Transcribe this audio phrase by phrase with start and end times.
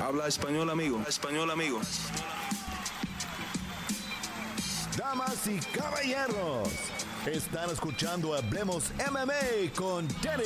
[0.00, 1.02] Habla español, amigo.
[1.06, 1.78] español, amigo.
[4.96, 6.68] Damas y caballeros,
[7.26, 10.44] están escuchando Hablemos MMA con Danny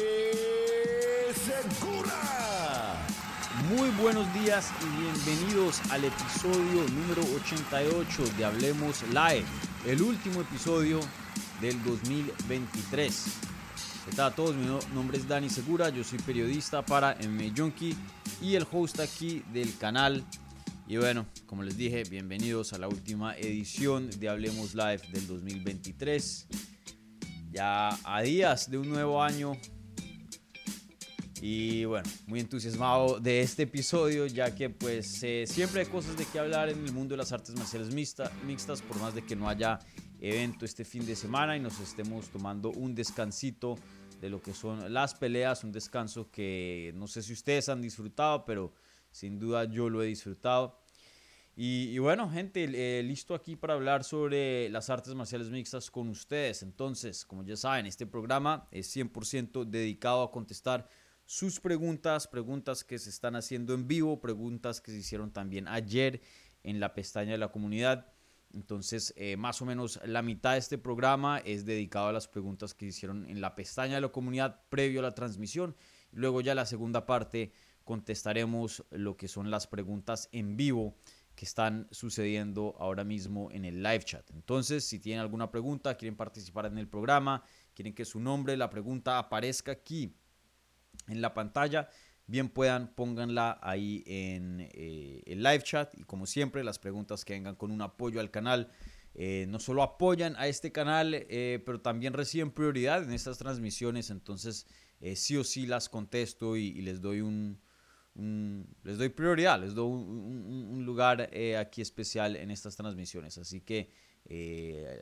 [1.35, 2.96] Segura.
[3.69, 9.46] Muy buenos días y bienvenidos al episodio número 88 de Hablemos Live,
[9.86, 10.98] el último episodio
[11.60, 13.53] del 2023.
[14.04, 14.54] ¿Qué tal a todos?
[14.54, 17.96] Mi nombre es Dani Segura, yo soy periodista para MMA Junkie
[18.42, 20.22] y el host aquí del canal.
[20.86, 26.48] Y bueno, como les dije, bienvenidos a la última edición de Hablemos Live del 2023.
[27.50, 29.52] Ya a días de un nuevo año.
[31.40, 36.26] Y bueno, muy entusiasmado de este episodio, ya que pues eh, siempre hay cosas de
[36.26, 39.48] qué hablar en el mundo de las artes marciales mixtas, por más de que no
[39.48, 39.78] haya
[40.24, 43.77] evento este fin de semana y nos estemos tomando un descansito
[44.20, 48.45] de lo que son las peleas, un descanso que no sé si ustedes han disfrutado,
[48.45, 48.73] pero
[49.10, 50.80] sin duda yo lo he disfrutado.
[51.57, 56.65] Y, bueno, gente, eh, listo aquí para hablar sobre las artes marciales mixtas con ustedes.
[56.65, 60.88] Entonces, como ya saben, este programa es 100% dedicado a contestar
[61.26, 66.20] sus preguntas, preguntas que se están haciendo en vivo, preguntas que se hicieron también ayer
[66.65, 68.14] en la pestaña de la comunidad.
[68.55, 72.73] Entonces, eh, más o menos la mitad de este programa es dedicado a las preguntas
[72.75, 75.77] que hicieron en la pestaña de la comunidad previo a la transmisión.
[76.13, 77.53] Luego ya la segunda parte
[77.85, 80.97] contestaremos lo que son las preguntas en vivo
[81.35, 84.31] que están sucediendo ahora mismo en el live chat.
[84.31, 87.43] Entonces, si tienen alguna pregunta, quieren participar en el programa,
[87.75, 90.15] quieren que su nombre, la pregunta aparezca aquí
[91.09, 91.89] en la pantalla,
[92.27, 97.34] bien puedan, pónganla ahí en eh, el live chat y como siempre las preguntas que
[97.34, 98.70] vengan con un apoyo al canal.
[99.17, 104.11] Eh, no solo apoyan a este canal, eh, pero también reciben prioridad en estas transmisiones,
[104.11, 104.67] entonces
[105.14, 107.61] sí o sí las contesto y, les doy un,
[108.83, 113.92] les doy prioridad, les doy un, lugar aquí especial en estas transmisiones, así que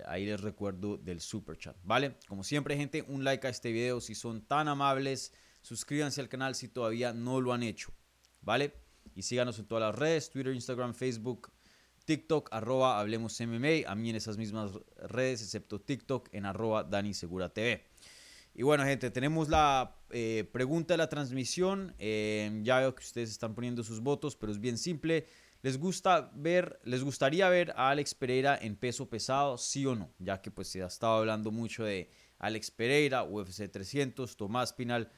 [0.06, 2.16] ahí les recuerdo del super chat, ¿vale?
[2.26, 5.32] Como siempre gente, un like a este video si son tan amables
[5.62, 7.92] Suscríbanse al canal si todavía no lo han hecho,
[8.40, 8.74] ¿vale?
[9.14, 11.50] Y síganos en todas las redes, Twitter, Instagram, Facebook,
[12.04, 17.14] TikTok, arroba Hablemos MMA, a mí en esas mismas redes, excepto TikTok, en arroba Dani
[17.14, 17.84] Segura TV.
[18.54, 21.94] Y bueno, gente, tenemos la eh, pregunta de la transmisión.
[21.98, 25.26] Eh, ya veo que ustedes están poniendo sus votos, pero es bien simple.
[25.62, 30.12] ¿Les gusta ver, les gustaría ver a Alex Pereira en peso pesado, sí o no?
[30.18, 35.10] Ya que pues se ha estado hablando mucho de Alex Pereira, UFC 300, Tomás Pinal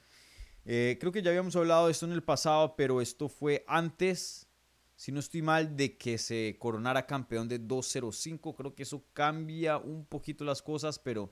[0.65, 4.47] eh, creo que ya habíamos hablado de esto en el pasado, pero esto fue antes,
[4.95, 8.55] si no estoy mal, de que se coronara campeón de 205.
[8.55, 11.31] Creo que eso cambia un poquito las cosas, pero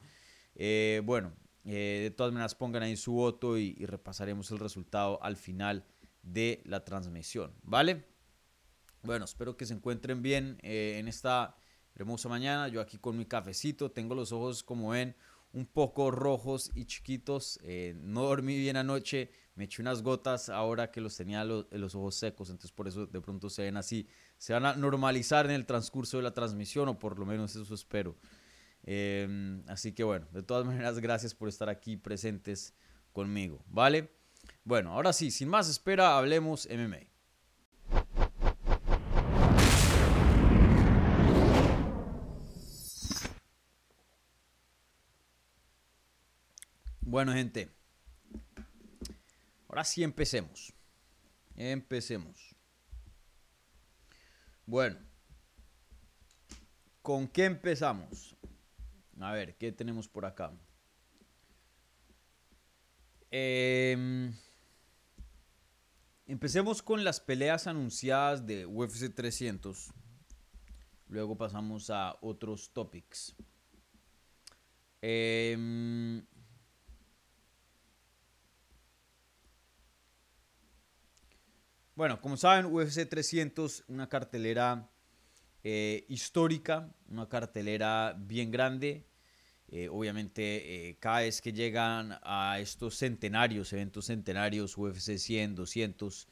[0.54, 1.34] eh, bueno,
[1.66, 5.86] eh, de todas maneras pongan ahí su voto y, y, repasaremos el resultado al final
[6.22, 8.06] de la transmisión, ¿vale?
[9.02, 11.58] Bueno, espero que se encuentren bien en esta
[11.96, 12.68] hermosa mañana.
[12.68, 15.16] Yo aquí con mi cafecito, tengo los ojos como ven
[15.54, 17.60] un poco rojos y chiquitos.
[17.64, 22.16] Eh, no dormí bien anoche, me eché unas gotas ahora que los tenía los, ojos
[22.16, 24.08] secos, entonces por eso de pronto se ven así.
[24.38, 27.74] Se van a normalizar en el transcurso de la transmisión, o por lo menos eso
[27.74, 28.18] espero.
[28.84, 32.74] Em, así que bueno, de todas maneras, gracias por estar aquí presentes
[33.14, 34.12] conmigo, ¿vale?
[34.66, 37.13] Bueno, ahora sí, sin más espera, hablemos MMA.
[47.14, 47.70] Bueno, gente.
[49.70, 50.74] Ahora sí empecemos.
[51.56, 52.56] Empecemos.
[54.66, 54.98] Bueno.
[57.04, 58.36] ¿Con qué empezamos?
[59.20, 60.54] A ver, ¿qué tenemos por acá?
[63.30, 64.34] Em,
[66.26, 69.94] empecemos con las peleas anunciadas de UFC 300.
[71.10, 73.36] Luego pasamos a otros topics.
[75.04, 76.24] Eh,
[82.04, 84.92] Bueno, como saben, UFC 300, una cartelera
[85.64, 89.08] eh, histórica, una cartelera bien grande.
[89.70, 96.28] Eh, obviamente, eh, cada vez que llegan a estos centenarios, eventos centenarios, UFC 100, 200,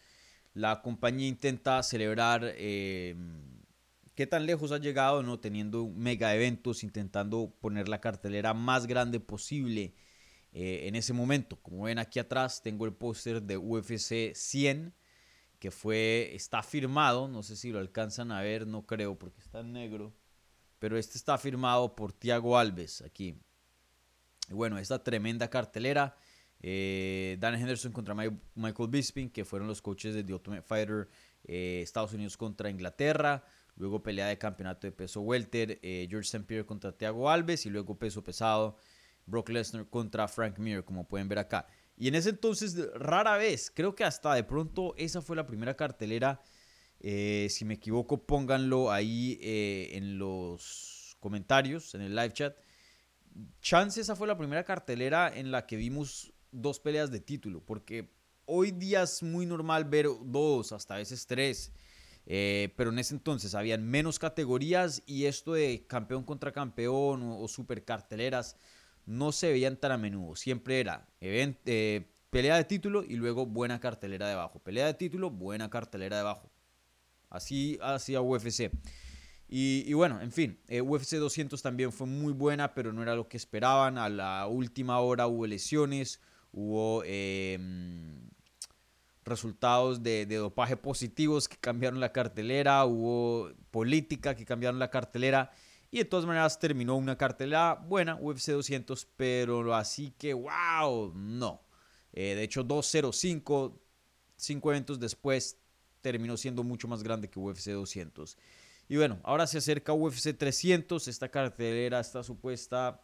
[0.55, 3.15] la compañía intenta celebrar qué
[4.29, 5.39] tan lejos ha llegado, ¿no?
[5.39, 9.95] teniendo mega eventos, intentando poner la cartelera más grande posible
[10.51, 11.55] en ese momento.
[11.61, 14.95] Como ven aquí atrás, tengo el póster de UFC 100
[15.61, 19.59] que fue, está firmado, no sé si lo alcanzan a ver, no creo porque está
[19.59, 20.11] en negro,
[20.79, 23.39] pero este está firmado por Tiago Alves aquí.
[24.49, 26.15] Y bueno, esta tremenda cartelera,
[26.63, 31.09] Eh, Dan Henderson contra Michael Bisping, que fueron los coaches de The Ultimate Fighter
[31.43, 33.43] eh, Estados Unidos contra Inglaterra.
[33.75, 36.45] Luego pelea de campeonato de peso welter, eh, George St.
[36.45, 37.65] Pierre contra Thiago Alves.
[37.65, 38.77] Y luego peso pesado,
[39.25, 41.65] Brock Lesnar contra Frank Mir, como pueden ver acá.
[41.97, 45.75] Y en ese entonces, rara vez, creo que hasta de pronto esa fue la primera
[45.75, 46.41] cartelera.
[46.99, 52.57] si me equivoco, pónganlo ahí en los comentarios, en el live chat.
[53.61, 58.11] Chance esa fue la primera cartelera en la que vimos dos peleas de título, porque
[58.45, 61.71] hoy día es muy normal ver dos, hasta a veces tres.
[62.27, 67.47] Eh, pero en ese entonces habían menos categorías y esto de campeón contra campeón o,
[67.47, 68.57] super carteleras
[69.05, 70.35] no se veían tan a menudo.
[70.35, 74.59] Siempre era eh, pelea de título y luego buena cartelera debajo.
[74.59, 76.51] Pelea de título, buena cartelera debajo.
[77.29, 78.71] Así hacía UFC.
[79.53, 83.27] Y, bueno, en fin, eh, UFC 200 también fue muy buena, pero no era lo
[83.27, 83.97] que esperaban.
[83.97, 86.21] A la última hora hubo lesiones,
[86.53, 88.29] hubo em,
[89.25, 95.51] resultados de, dopaje positivos que cambiaron la cartelera, hubo política que cambiaron la cartelera.
[95.91, 101.61] Y de todas maneras terminó una cartelera buena, UFC 200, pero así que, wow, no.
[102.13, 103.77] Eh, de hecho, 205,
[104.37, 105.57] cinco eventos después,
[106.01, 108.37] terminó siendo mucho más grande que UFC 200.
[108.87, 111.07] Y bueno, ahora se acerca UFC 300.
[111.07, 113.01] Esta cartelera está supuesta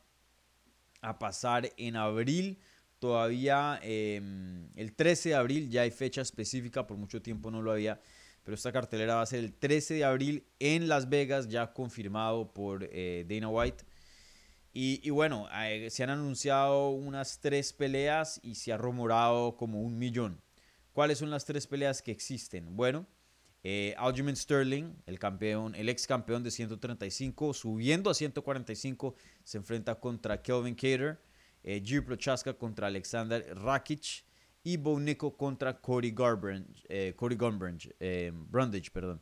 [1.02, 2.60] a pasar en abril.
[3.00, 7.72] Todavía em, el 13 de abril ya hay fecha específica, por mucho tiempo no lo
[7.72, 8.02] había,
[8.48, 12.54] pero esta cartelera va a ser el 13 de abril en Las Vegas, ya confirmado
[12.54, 13.84] por eh, Dana White.
[14.72, 20.00] Y, bueno, eh, se han anunciado unas tres peleas y se ha rumorado como un
[20.00, 20.42] millón.
[20.94, 22.74] ¿Cuáles son las tres peleas que existen?
[22.78, 23.06] Bueno,
[23.66, 23.98] eh,
[24.34, 30.76] Sterling, el campeón, el ex campeón de 135, subiendo a 145, se enfrenta contra Kelvin
[30.76, 31.20] Cater.
[31.66, 34.24] Eh, Prochaska contra Alexander Rakic
[34.68, 35.00] y Bo
[35.38, 39.22] contra Cody Garbrandt, eh, Cody Garbrandt, eh, Brundage, perdón.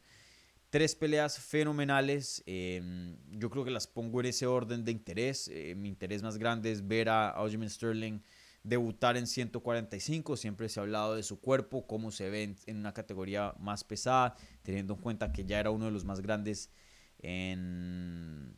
[0.71, 2.41] Tres peleas fenomenales.
[2.47, 5.47] Em, yo creo que las pongo en ese orden de interés.
[5.49, 8.21] Eh, mi interés más grande es ver a Aljamain Sterling
[8.63, 10.35] debutar en 145.
[10.35, 14.35] Siempre se ha hablado de su cuerpo, cómo se ve en, una categoría más pesada,
[14.63, 16.71] teniendo en cuenta que ya era uno de los más grandes
[17.19, 18.55] en,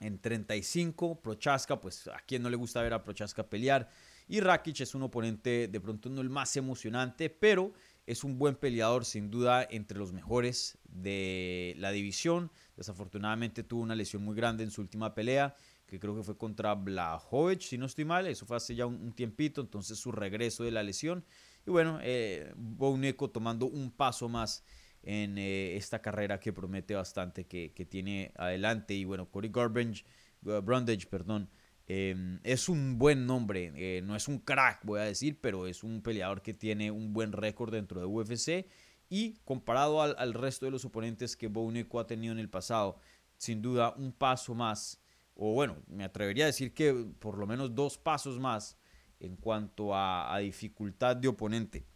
[0.00, 1.22] en 35.
[1.22, 3.88] Prochaska, pues a quien no le gusta ver a Prochaska pelear.
[4.28, 7.72] Y Rakic es un oponente de pronto no el más emocionante, pero
[8.06, 12.50] es un buen peleador, sin duda, entre los mejores de la división.
[12.76, 15.54] Desafortunadamente tuvo una lesión muy grande en su última pelea
[15.88, 19.12] que creo que fue contra Blajovic, si no estoy mal, eso fue hace ya un,
[19.12, 21.24] tiempito, entonces su regreso de la lesión.
[21.66, 24.62] Y bueno, eh, Bouneco tomando un paso más
[25.02, 28.94] en eh, esta carrera que promete bastante que, tiene adelante.
[28.94, 30.04] Y bueno, Cory Garbrandt,
[30.44, 31.48] uh, Brundage, perdón,
[31.88, 35.82] em, es un buen nombre, eh, no es un crack, voy a decir, pero es
[35.82, 38.68] un peleador que tiene un buen récord dentro de UFC.
[39.10, 43.00] Y comparado al, resto de los oponentes que Bouneco ha tenido en el pasado,
[43.38, 45.00] sin duda un paso más
[45.40, 48.76] o bueno, me atrevería a decir que por lo menos dos pasos más
[49.20, 51.86] en cuanto a, dificultad de oponente.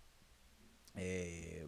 [0.95, 1.67] Eh,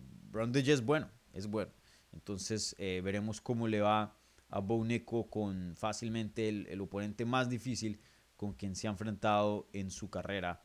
[0.54, 1.72] es bueno, es bueno.
[2.12, 4.16] Entonces eh, veremos cómo le va
[4.50, 8.00] a Bouneco con fácilmente el, oponente más difícil
[8.36, 10.62] con quien se ha enfrentado en su carrera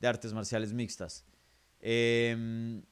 [0.00, 1.24] de artes marciales mixtas.
[1.80, 2.82] Em,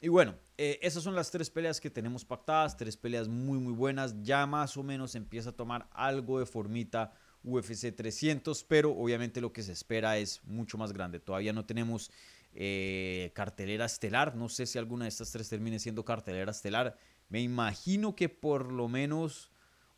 [0.00, 3.72] y bueno, eh, esas son las tres peleas que tenemos pactadas, tres peleas muy muy
[3.72, 4.22] buenas.
[4.22, 9.52] Ya más o menos empieza a tomar algo de formita UFC 300, pero obviamente lo
[9.52, 11.20] que se espera es mucho más grande.
[11.20, 12.10] Todavía no tenemos
[12.52, 14.34] eh, cartelera estelar.
[14.34, 16.96] No sé si alguna de estas tres termine siendo cartelera estelar.
[17.28, 19.50] Me imagino que por lo menos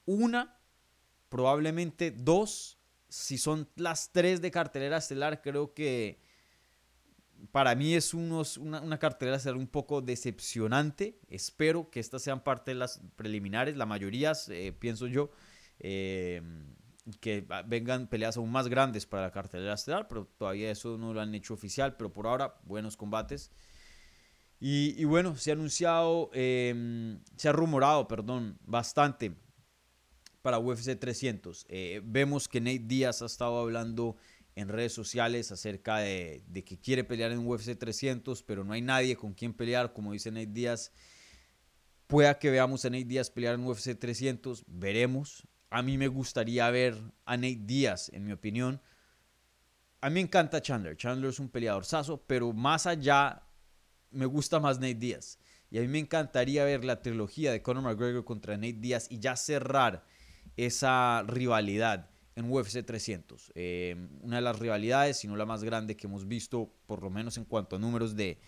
[0.07, 0.59] una,
[1.29, 2.78] probablemente dos.
[3.09, 6.21] Si son las tres de cartelera estelar, creo que
[7.53, 11.19] para mí es unos, una, una, cartelera ser un poco decepcionante.
[11.29, 15.31] Espero que estas sean parte de las preliminares, la mayoría, eh, pienso yo,
[15.79, 16.43] eh,
[17.21, 21.21] que vengan peleas aún más grandes para la cartelera estelar, pero todavía eso no lo
[21.21, 23.51] han hecho oficial, pero por ahora buenos combates.
[24.61, 29.33] Y, bueno, se ha anunciado, em, se ha rumorado, perdón, bastante
[30.43, 31.67] para UFC 300.
[31.69, 34.17] Eh, vemos que Nate Díaz ha estado hablando
[34.55, 39.17] en redes sociales acerca de, que quiere pelear en UFC 300, pero no hay nadie
[39.17, 40.91] con quien pelear, como dice Nate Díaz.
[42.09, 45.47] Pueda que veamos a Nate Díaz pelear en UFC 300, veremos.
[45.71, 48.81] A mí me gustaría ver a Nate Díaz, en mi opinión.
[50.01, 50.97] A mí me encanta Chandler.
[50.97, 53.43] Chandler es un peleador saso, pero más allá
[54.11, 55.39] me gusta más Nate Díaz.
[55.71, 59.19] Y a mí me encantaría ver la trilogía de Conor McGregor contra Nate Díaz y
[59.19, 60.05] ya cerrar
[60.59, 63.53] esa rivalidad en UFC 300.
[63.55, 67.11] Eh, una de las rivalidades, si no la más grande que hemos visto, por lo
[67.11, 68.39] menos en cuanto a números de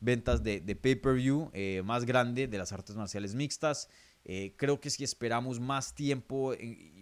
[0.00, 3.88] ventas de, pay-per-view, eh, más grande de las artes marciales mixtas.
[4.24, 6.54] Eh, creo que si esperamos más tiempo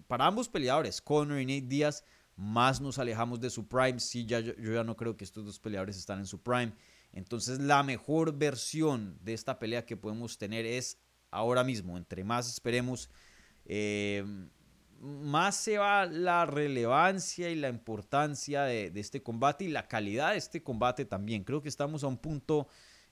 [0.07, 2.05] para ambos peleadores, Conor y Nate Díaz,
[2.37, 4.01] más nos alejamos de su prime.
[4.01, 6.73] Sí, ya, yo, ya no creo que estos dos peleadores están en su prime.
[7.13, 10.99] Entonces la mejor versión de esta pelea que podemos tener es
[11.31, 11.97] ahora mismo.
[11.97, 13.11] Entre más esperemos,
[13.67, 14.25] eh,
[15.05, 20.39] más se va la relevancia y la importancia de, este combate y la calidad de
[20.39, 21.45] este combate también.
[21.45, 22.69] Creo que estamos a un punto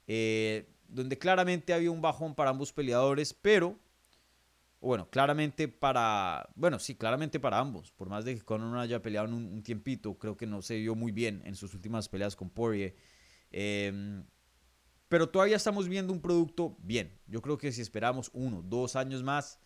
[0.06, 3.78] eh, donde claramente había un bajón para ambos peleadores, pero
[4.80, 7.92] bueno, claramente para, bueno, sí, claramente para ambos.
[7.92, 10.78] Por más de que Conor no haya peleado en un, tiempito, creo que no se
[10.78, 12.96] vio muy bien en sus últimas peleas con Poirier.
[13.50, 14.24] Em,
[15.08, 17.20] pero todavía estamos viendo un producto bien.
[17.26, 19.60] Yo creo que si esperamos uno, dos años más,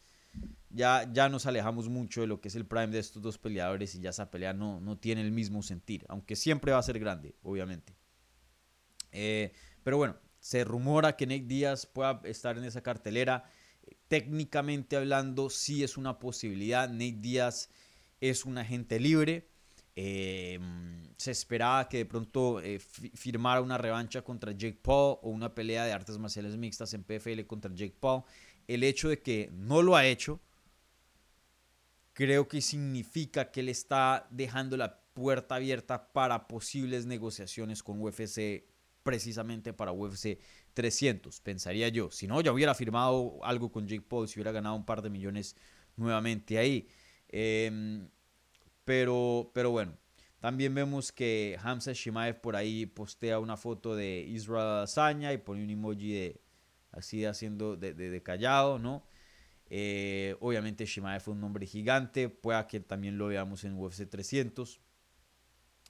[0.71, 3.95] ya, ya nos alejamos mucho de lo que es el prime de estos dos peleadores
[3.95, 6.99] y ya esa pelea no, no tiene el mismo sentir, aunque siempre va a ser
[6.99, 7.95] grande, obviamente.
[9.13, 9.53] Eh,
[9.83, 13.45] pero bueno, se rumora que Nate Díaz pueda estar en esa cartelera
[14.09, 16.89] técnicamente hablando, sí es una posibilidad.
[16.89, 17.71] Nate Díaz
[18.21, 19.49] es un agente libre.
[19.99, 20.59] Eh,
[21.17, 25.87] se esperaba que de pronto eh, firmara una revancha contra Jake Paul o una pelea
[25.87, 28.23] de artes marciales mixtas en PFL contra Jake Paul.
[28.67, 30.41] El hecho de que no lo ha hecho,
[32.13, 38.65] creo que significa que él está dejando la puerta abierta para posibles negociaciones con UFC
[39.03, 40.39] precisamente para UFC
[40.75, 42.11] 300, pensaría yo.
[42.11, 45.11] Si no, ya hubiera firmado algo con Jake Paul, si hubiera ganado un par de
[45.11, 45.57] millones
[45.97, 46.89] nuevamente ahí.
[47.29, 48.09] Em,
[48.85, 49.97] pero, pero bueno,
[50.41, 55.63] también vemos que Hamza Shimaev por ahí postea una foto de Israel Azaña y pone
[55.63, 56.41] un emoji de
[56.97, 59.07] así haciendo de, callado, ¿no?
[59.69, 64.81] Eh, obviamente Shimaev fue un nombre gigante, pueda que también lo veamos en UFC 300.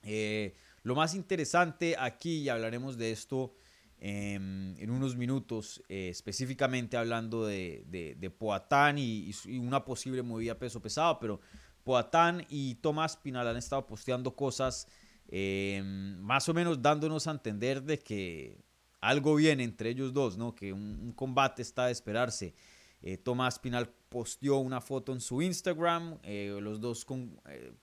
[0.02, 3.54] Eh, lo más interesante aquí, y hablaremos de esto
[3.98, 10.80] em, en unos minutos, eh, específicamente hablando de, de, Poatán y, una posible movida peso
[10.80, 11.40] pesado, pero
[11.82, 14.86] Poatán y Tomás Pinal han estado posteando cosas
[15.28, 18.65] em, más o menos dándonos a entender de que
[19.06, 20.54] algo viene entre ellos dos, ¿no?
[20.54, 22.54] que un, combate está de esperarse.
[23.02, 27.40] Eh, Tomás Pinal posteó una foto en su Instagram, eh, los dos con,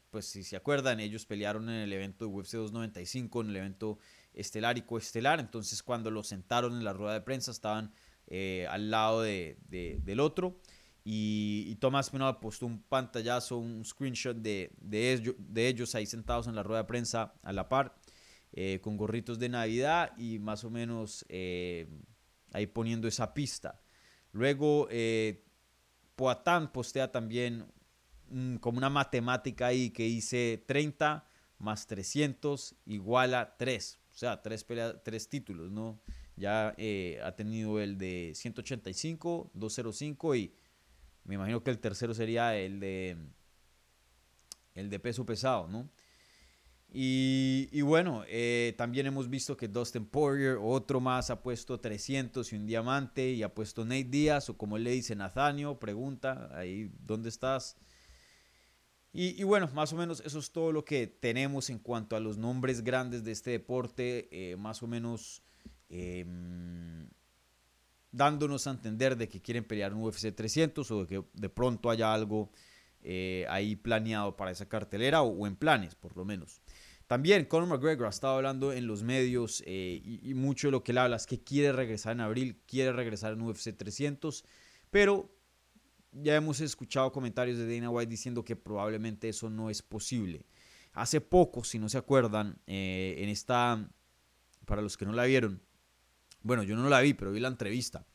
[0.09, 3.99] pues si se acuerdan, ellos pelearon en el evento de UFC 295, en el evento
[4.33, 7.93] estelar y coestelar, entonces cuando los sentaron en la rueda de prensa estaban
[8.27, 10.59] eh, al lado de, del otro.
[11.05, 16.55] Y, Tomás Pinal postó un pantallazo, un screenshot de, ellos, de, ellos, ahí sentados en
[16.55, 17.95] la rueda de prensa a la par,
[18.53, 21.87] eh, con gorritos de Navidad y más o menos eh,
[22.51, 23.81] ahí poniendo esa pista.
[24.31, 24.87] Luego,
[26.15, 27.65] Poatán postea también
[28.59, 31.27] como una matemática ahí que dice 30
[31.59, 33.99] más 300 igual a 3.
[34.13, 34.65] O sea, tres,
[35.03, 35.99] tres títulos, ¿no?
[36.35, 40.53] Ya eh, ha tenido el de 185, 205 y
[41.23, 43.17] me imagino que el tercero sería el de
[44.75, 45.89] el de peso pesado, ¿no?
[46.95, 52.55] Y, bueno, eh, también hemos visto que Dustin Poirier, otro más, ha puesto 300 y
[52.55, 57.29] un diamante y ha puesto Nate Díaz, o como le dice Nathaniel, pregunta, ahí, ¿dónde
[57.29, 57.77] estás?
[59.11, 62.37] Y, bueno, más o menos eso es todo lo que tenemos en cuanto a los
[62.37, 65.43] nombres grandes de este deporte, eh, más o menos
[65.89, 67.07] em,
[68.11, 71.91] dándonos a entender de que quieren pelear un UFC 300 o de que de pronto
[71.91, 72.51] haya algo
[73.03, 76.62] eh, ahí planeado para esa cartelera o, en planes, por lo menos.
[77.13, 80.93] También Conor McGregor ha estado hablando en los medios eh, y, mucho de lo que
[80.93, 84.43] él habla es que quiere regresar en abril, quiere regresar en UFC 300,
[84.89, 85.29] pero
[86.11, 90.47] ya hemos escuchado comentarios de Dana White diciendo que probablemente eso no es posible.
[90.93, 93.87] Hace poco, si no se acuerdan, eh, en esta,
[94.65, 95.61] para los que no la vieron,
[96.41, 98.07] bueno, yo no la vi, pero vi la entrevista.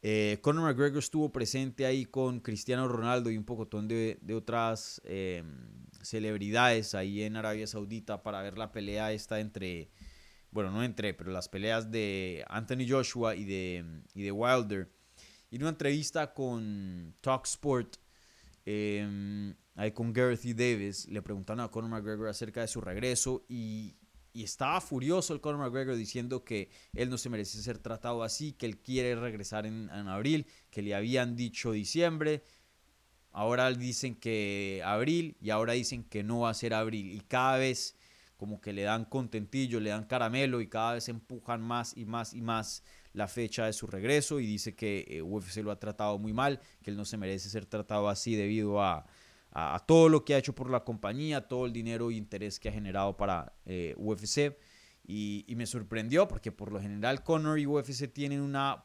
[0.00, 5.00] Eh, Conor McGregor estuvo presente ahí con Cristiano Ronaldo y un pocotón de, de otras
[5.04, 5.42] eh,
[6.02, 9.90] celebridades ahí en Arabia Saudita para ver la pelea esta entre,
[10.52, 14.88] bueno, no entre, pero las peleas de Anthony Joshua y de, y de Wilder.
[15.50, 17.96] Y en una entrevista con Talksport,
[18.66, 23.96] eh, ahí con Gareth Davis, le preguntaron a Conor McGregor acerca de su regreso y,
[24.38, 28.52] y estaba furioso el Conor McGregor diciendo que él no se merece ser tratado así,
[28.52, 32.44] que él quiere regresar en, abril, que le habían dicho diciembre,
[33.32, 37.10] ahora dicen que abril y ahora dicen que no va a ser abril.
[37.10, 37.96] Y cada vez
[38.36, 42.32] como que le dan contentillo, le dan caramelo y cada vez empujan más y más
[42.32, 46.16] y más la fecha de su regreso y dice que eh, UFC lo ha tratado
[46.20, 49.04] muy mal, que él no se merece ser tratado así debido a,
[49.50, 52.68] a, todo lo que ha hecho por la compañía, todo el dinero e interés que
[52.68, 54.56] ha generado para eh, UFC.
[55.06, 58.84] Y, me sorprendió porque por lo general Conor y UFC tienen una,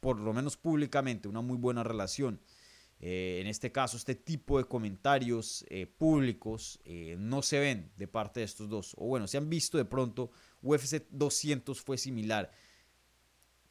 [0.00, 2.40] por lo menos públicamente, una muy buena relación.
[3.00, 6.78] Eh, en este caso, este tipo de comentarios eh, públicos
[7.16, 8.94] no se ven de parte de estos dos.
[8.98, 10.30] O bueno, se han visto de pronto.
[10.62, 12.52] UFC 200 fue similar.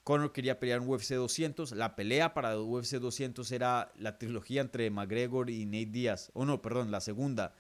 [0.03, 1.74] Conor quería pelear en UFC 200.
[1.74, 6.31] La pelea para UFC 200 era la trilogía entre McGregor y Nate Diaz.
[6.34, 7.55] O no, perdón, la segunda.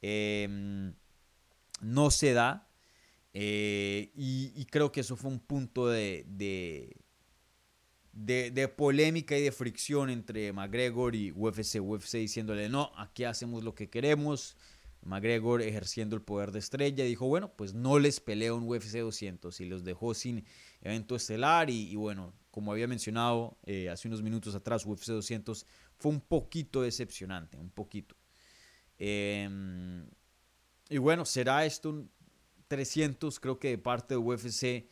[0.00, 0.94] Em,
[1.80, 2.68] no se da.
[3.34, 6.24] Y, creo que eso fue un punto de
[8.12, 11.80] de, polémica y de fricción entre McGregor y UFC.
[11.80, 14.56] UFC diciéndole, no, aquí hacemos lo que queremos.
[15.04, 19.60] McGregor ejerciendo el poder de estrella dijo, bueno, pues no les peleo en UFC 200
[19.60, 20.44] y los dejó sin
[20.82, 26.12] evento estelar y, bueno, como había mencionado eh, hace unos minutos atrás, UFC 200 fue
[26.12, 28.14] un poquito decepcionante, un poquito.
[28.98, 30.06] Em,
[30.88, 32.10] y bueno, será esto un
[32.68, 34.88] 300, creo que de parte de UFC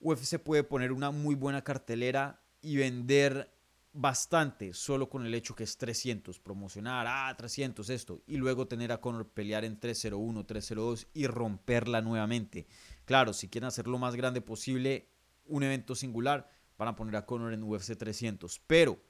[0.00, 3.52] UFC puede poner una muy buena cartelera y vender
[3.92, 8.92] bastante solo con el hecho que es 300, promocionar, ah, 300 esto, y luego tener
[8.92, 12.66] a Conor pelear en 301, 302 y romperla nuevamente.
[13.08, 15.08] Claro, si quieren hacer lo más grande posible,
[15.46, 16.46] un evento singular,
[16.76, 19.02] van a poner a Conor en UFC 300, pero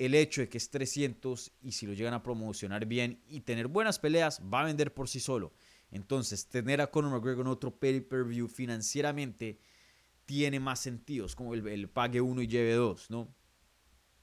[0.00, 3.68] el hecho de que es 300 y si lo llegan a promocionar bien y tener
[3.68, 5.52] buenas peleas, va a vender por sí solo.
[5.92, 9.60] Entonces, tener a Conor McGregor en otro pay-per-view financieramente
[10.26, 13.32] tiene más sentidos, como el, pague 1 y lleve 2, ¿no?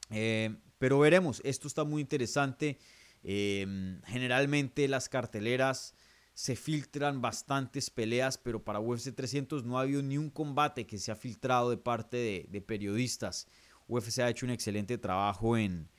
[0.09, 2.77] Eh, pero veremos, esto está muy interesante.
[3.23, 5.95] Eh, generalmente las carteleras
[6.33, 10.97] se filtran bastantes peleas, pero para UFC 300 no ha habido ni un combate que
[10.97, 13.47] se ha filtrado de parte de, periodistas.
[13.87, 15.89] UFC ha hecho un excelente trabajo en,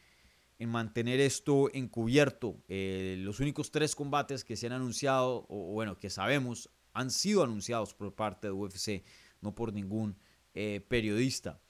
[0.59, 2.57] mantener esto encubierto.
[2.69, 7.43] Eh, los únicos tres combates que se han anunciado, o bueno, que sabemos, han sido
[7.43, 9.03] anunciados por parte de UFC
[9.43, 10.17] no por ningún
[10.55, 11.61] eh, periodista.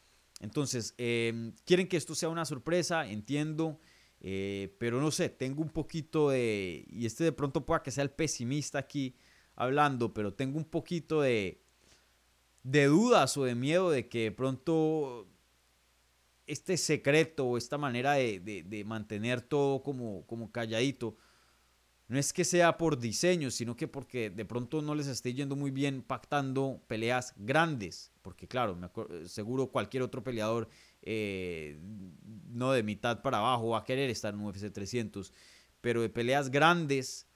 [0.40, 3.81] Entonces, em, quieren que esto sea una sorpresa, entiendo,
[4.25, 8.05] eh, pero no sé, tengo un poquito de, y este de pronto pueda que sea
[8.05, 9.17] el pesimista aquí
[9.57, 11.61] hablando, pero tengo un poquito de,
[12.63, 15.27] dudas o de miedo de que de pronto
[16.47, 21.17] este secreto o esta manera de, de mantener todo como, como calladito,
[22.13, 25.57] no es que sea por diseño, sino que porque de pronto no les esté yendo
[25.57, 28.13] muy bien pactando peleas grandes.
[28.21, 28.91] Porque claro, me
[29.27, 30.69] seguro cualquier otro peleador,
[31.03, 31.79] eh,
[32.49, 35.33] no de mitad para abajo, va a querer estar en UFC 300.
[35.81, 37.27] Pero de peleas grandes,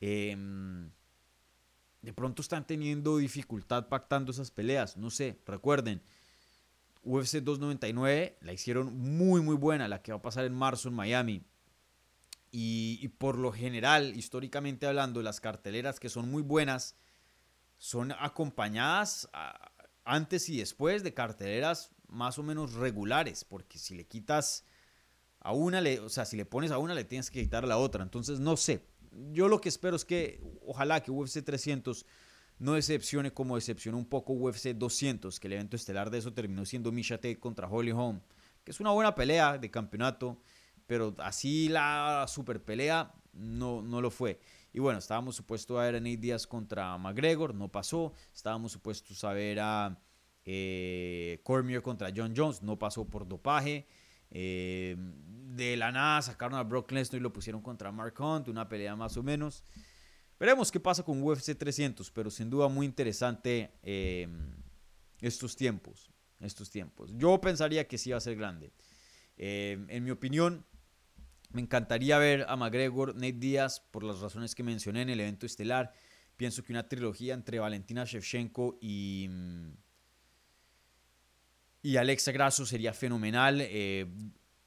[0.00, 0.90] em,
[2.02, 4.96] de pronto están teniendo dificultad pactando esas peleas.
[4.96, 6.02] No sé, recuerden,
[7.02, 10.94] UFC 299 la hicieron muy, muy buena, la que va a pasar en marzo en
[10.94, 11.44] Miami
[12.56, 16.94] y, por lo general, históricamente hablando, las carteleras que son muy buenas
[17.78, 19.28] son acompañadas
[20.04, 24.64] antes y después de carteleras más o menos regulares, porque si le quitas
[25.40, 27.76] a una, o sea, si le pones a una, le tienes que quitar a la
[27.76, 28.02] otra.
[28.02, 28.86] Entonces, no sé.
[29.32, 32.06] Yo lo que espero es que, ojalá que UFC 300
[32.58, 36.64] no decepcione como decepcionó un poco UFC 200, que el evento estelar de eso terminó
[36.64, 38.20] siendo Misha Tate contra Holly Holm,
[38.64, 40.38] que es una buena pelea de campeonato
[40.86, 44.40] pero así la super pelea no, no lo fue.
[44.72, 48.12] Y bueno, estábamos supuestos a ver a Nate Díaz contra McGregor, no pasó.
[48.34, 49.98] Estábamos supuestos a ver a
[50.44, 53.86] eh, Cormier contra John Jones, no pasó por dopaje.
[54.30, 58.68] Eh, de la nada sacaron a Brock Lesnar y lo pusieron contra Mark Hunt, una
[58.68, 59.62] pelea más o menos.
[60.38, 64.28] Veremos qué pasa con UFC 300, pero sin duda muy interesante eh,
[65.20, 66.10] estos tiempos.
[66.40, 67.12] Estos tiempos.
[67.16, 68.72] Yo pensaría que sí va a ser grande.
[69.36, 70.66] en mi opinión,
[71.54, 75.46] me encantaría ver a McGregor, Nate Díaz, por las razones que mencioné en el evento
[75.46, 75.92] estelar.
[76.36, 79.83] Pienso que una trilogía entre Valentina Shevchenko y, mm,
[81.84, 83.58] y Alexa Grasso sería fenomenal.
[83.60, 84.06] Eh,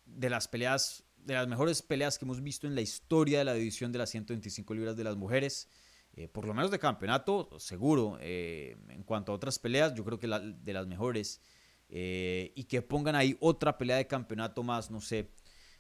[0.05, 3.55] de las peleas, de las mejores peleas que hemos visto en la historia de la
[3.55, 5.67] división de las 125 libras de las mujeres.
[6.13, 8.19] Eh, por lo menos de campeonato, seguro.
[8.21, 11.41] Eh, en cuanto a otras peleas, yo creo que de las mejores.
[11.89, 15.31] y que pongan ahí otra pelea de campeonato más, no sé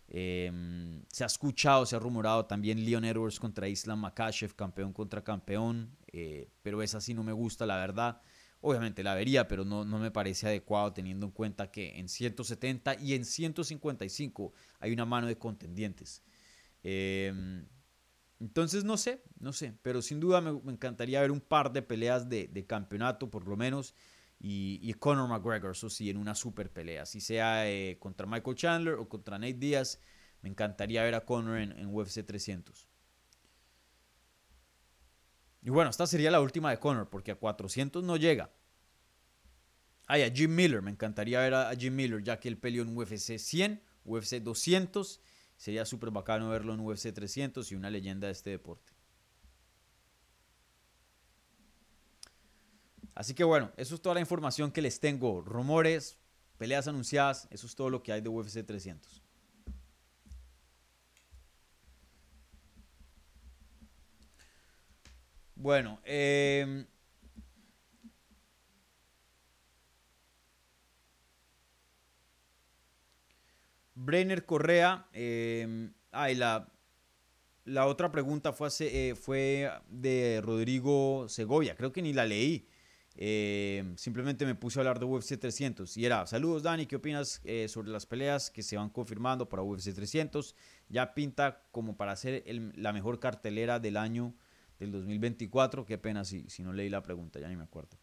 [0.09, 5.97] se ha escuchado, se ha rumorado también Leon Edwards contra Islam Makashev, campeón contra campeón,
[6.07, 8.21] eh, pero esa sí no me gusta, la verdad.
[8.61, 12.95] Obviamente la vería, pero no, no me parece adecuado teniendo en cuenta que en 170
[12.99, 16.23] y en 155 hay una mano de contendientes.
[16.83, 17.67] Em,
[18.39, 22.29] entonces no sé, no sé, pero sin duda me, encantaría ver un par de peleas
[22.29, 23.95] de, campeonato por lo menos
[24.39, 28.93] y, Conor McGregor, eso sí, en una super pelea, si sea eh, contra Michael Chandler
[28.95, 29.99] o contra Nate Diaz,
[30.41, 32.86] me Me encantaría ver a Conor en, en UFC 300.
[35.61, 38.51] Y bueno, esta sería la última de Conor, porque a 400 no llega.
[40.05, 42.97] Ay, a Jim Miller, me encantaría ver a, Jim Miller, ya que él peleó en
[42.97, 45.21] UFC 100, UFC 200.
[45.57, 48.93] Sería súper bacano verlo en UFC 300 y una leyenda de este deporte.
[53.15, 55.41] Así que bueno, eso es toda la información que les tengo.
[55.41, 56.19] Rumores,
[56.57, 59.26] peleas anunciadas, eso es todo lo que hay de UFC 300.
[65.59, 66.85] Bueno, eh,
[73.95, 75.07] Brenner Correa.
[75.13, 76.71] Eh, la,
[77.65, 81.75] la otra pregunta fue, eh, fue de Rodrigo Segovia.
[81.75, 82.67] Creo que ni la leí.
[83.19, 87.41] Eh, simplemente me puse a hablar de UFC 300 y era, saludos Dani, ¿qué opinas
[87.45, 90.55] eh, sobre las peleas que se van confirmando para UFC 300?
[90.89, 92.43] Ya pinta como para ser
[92.75, 94.35] la mejor cartelera del año
[94.79, 95.85] del 2024.
[95.85, 97.97] Qué pena si, si no leí la pregunta, ya ni me acuerdo.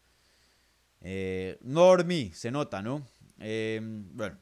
[1.01, 3.05] Eh, Normi, se nota, ¿no?
[3.37, 4.37] bueno,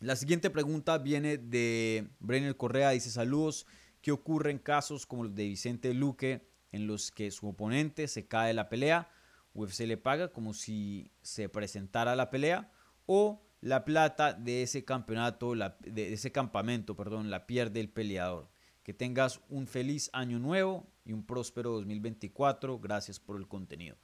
[0.00, 3.66] la siguiente pregunta viene de Brenner Correa, dice saludos,
[4.00, 8.26] ¿qué ocurre en casos como los de Vicente Luque en los que su oponente se
[8.26, 9.10] cae de la pelea?
[9.54, 12.70] UFC le paga como si se presentara la pelea
[13.06, 18.50] o la plata de ese campeonato, de ese campamento, perdón, la pierde el peleador.
[18.82, 22.78] Que tengas un feliz año nuevo y un próspero 2024.
[22.78, 23.96] Gracias por el contenido.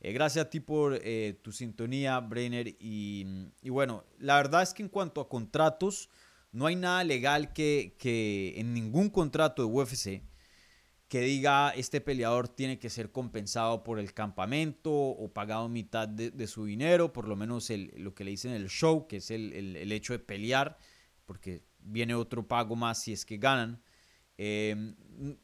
[0.00, 2.76] Eh, gracias a ti por eh, tu sintonía, Brenner.
[2.78, 6.10] Y, bueno, la verdad es que en cuanto a contratos,
[6.52, 10.22] no hay nada legal que, que en ningún contrato de UFC
[11.08, 16.46] que diga este peleador tiene que ser compensado por el campamento o pagado mitad de,
[16.46, 20.14] su dinero, por lo menos lo que le dicen el show, que es el, hecho
[20.14, 20.78] de pelear,
[21.24, 23.80] porque viene otro pago más si es que ganan.
[24.38, 24.94] Eh,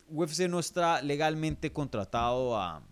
[0.09, 2.87] UFC no está legalmente contratado a,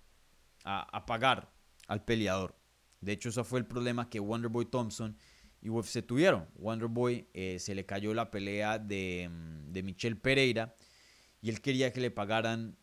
[0.64, 1.52] a, pagar
[1.86, 2.56] al peleador.
[3.00, 5.16] De hecho, ese fue el problema que Wonderboy Thompson
[5.62, 6.48] y UFC tuvieron.
[6.56, 10.74] Wonderboy eh, se le cayó la pelea de, mm, de Michel Pereira
[11.42, 12.76] y él quería que le pagaran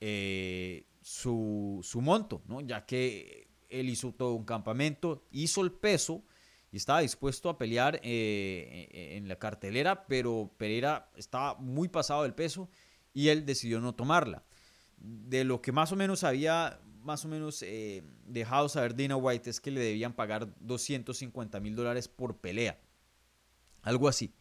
[0.00, 2.60] eh, su, monto, ¿no?
[2.60, 6.24] ya que él hizo todo un campamento, hizo el peso
[6.72, 12.34] y estaba dispuesto a pelear eh, en la cartelera, pero Pereira estaba muy pasado del
[12.34, 12.68] peso
[13.12, 14.44] y él decidió no tomarla
[14.96, 19.48] de lo que más o menos había más o menos eh, dejado saber Dana White
[19.48, 22.80] es que le debían pagar 250 mil dólares por pelea.
[23.82, 24.34] Algo así.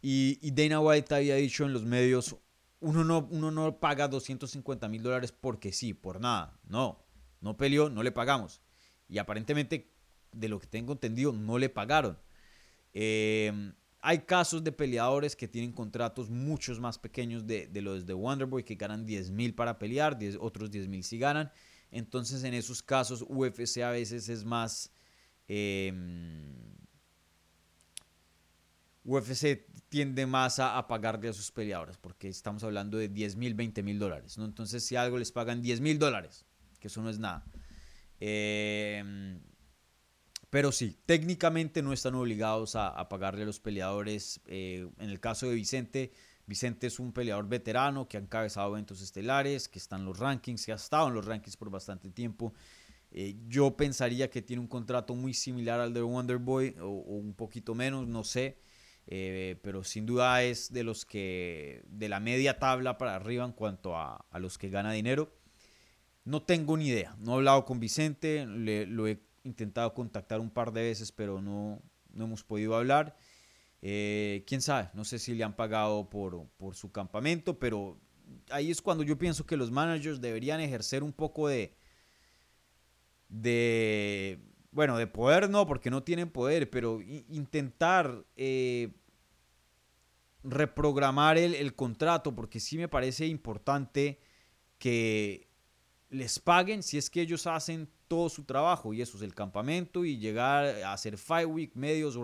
[0.00, 2.36] Y, Dana White había dicho en los medios,
[2.80, 6.58] uno no, uno no paga 250 mil dólares porque sí, por nada.
[6.66, 7.04] No,
[7.42, 8.62] no peleó, no le pagamos.
[9.06, 9.92] Y aparentemente,
[10.32, 12.18] de lo que tengo entendido, no le pagaron.
[12.92, 13.72] Eh,
[14.08, 18.76] hay casos de peleadores que tienen contratos muchos más pequeños de, los de Wonderboy que
[18.76, 21.50] ganan 10 mil para pelear, otros 10 mil si ganan.
[21.90, 24.92] Entonces en esos casos UFC a veces es más...
[25.48, 26.54] Em,
[29.04, 33.82] UFC tiende más a, pagarle a sus peleadores porque estamos hablando de 10 mil, 20
[33.82, 34.38] mil dólares.
[34.38, 34.44] ¿no?
[34.44, 36.44] Entonces si algo les pagan 10 mil dólares,
[36.78, 37.44] que eso no es nada.
[38.20, 39.36] Eh,
[40.56, 44.40] pero sí, técnicamente no están obligados a, pagarle a los peleadores.
[44.46, 46.12] Eh, en el caso de Vicente,
[46.46, 50.64] Vicente es un peleador veterano que ha encabezado eventos estelares, que está en los rankings,
[50.64, 52.54] que ha estado en los rankings por bastante tiempo.
[53.10, 57.34] Eh, yo pensaría que tiene un contrato muy similar al de Wonderboy o, o un
[57.34, 58.56] poquito menos, no sé.
[59.08, 63.52] Eh, pero sin duda es de los que de la media tabla para arriba en
[63.52, 65.36] cuanto a, a los que gana dinero.
[66.24, 70.50] No tengo ni idea, no he hablado con Vicente, le, lo he intentado contactar un
[70.50, 71.80] par de veces, pero no,
[72.12, 73.16] no hemos podido hablar.
[73.82, 77.98] Eh, quién sabe, no sé si le han pagado por, por su campamento, pero
[78.50, 81.76] ahí es cuando yo pienso que los managers deberían ejercer un poco de,
[83.28, 84.40] de
[84.72, 88.94] bueno, de poder no, porque no tienen poder, pero intentar eh,
[90.42, 94.20] reprogramar el, el, contrato, porque sí me parece importante
[94.78, 95.48] que
[96.10, 100.04] les paguen si es que ellos hacen todo su trabajo y eso es el campamento
[100.04, 102.18] y llegar a hacer Fight Week, medios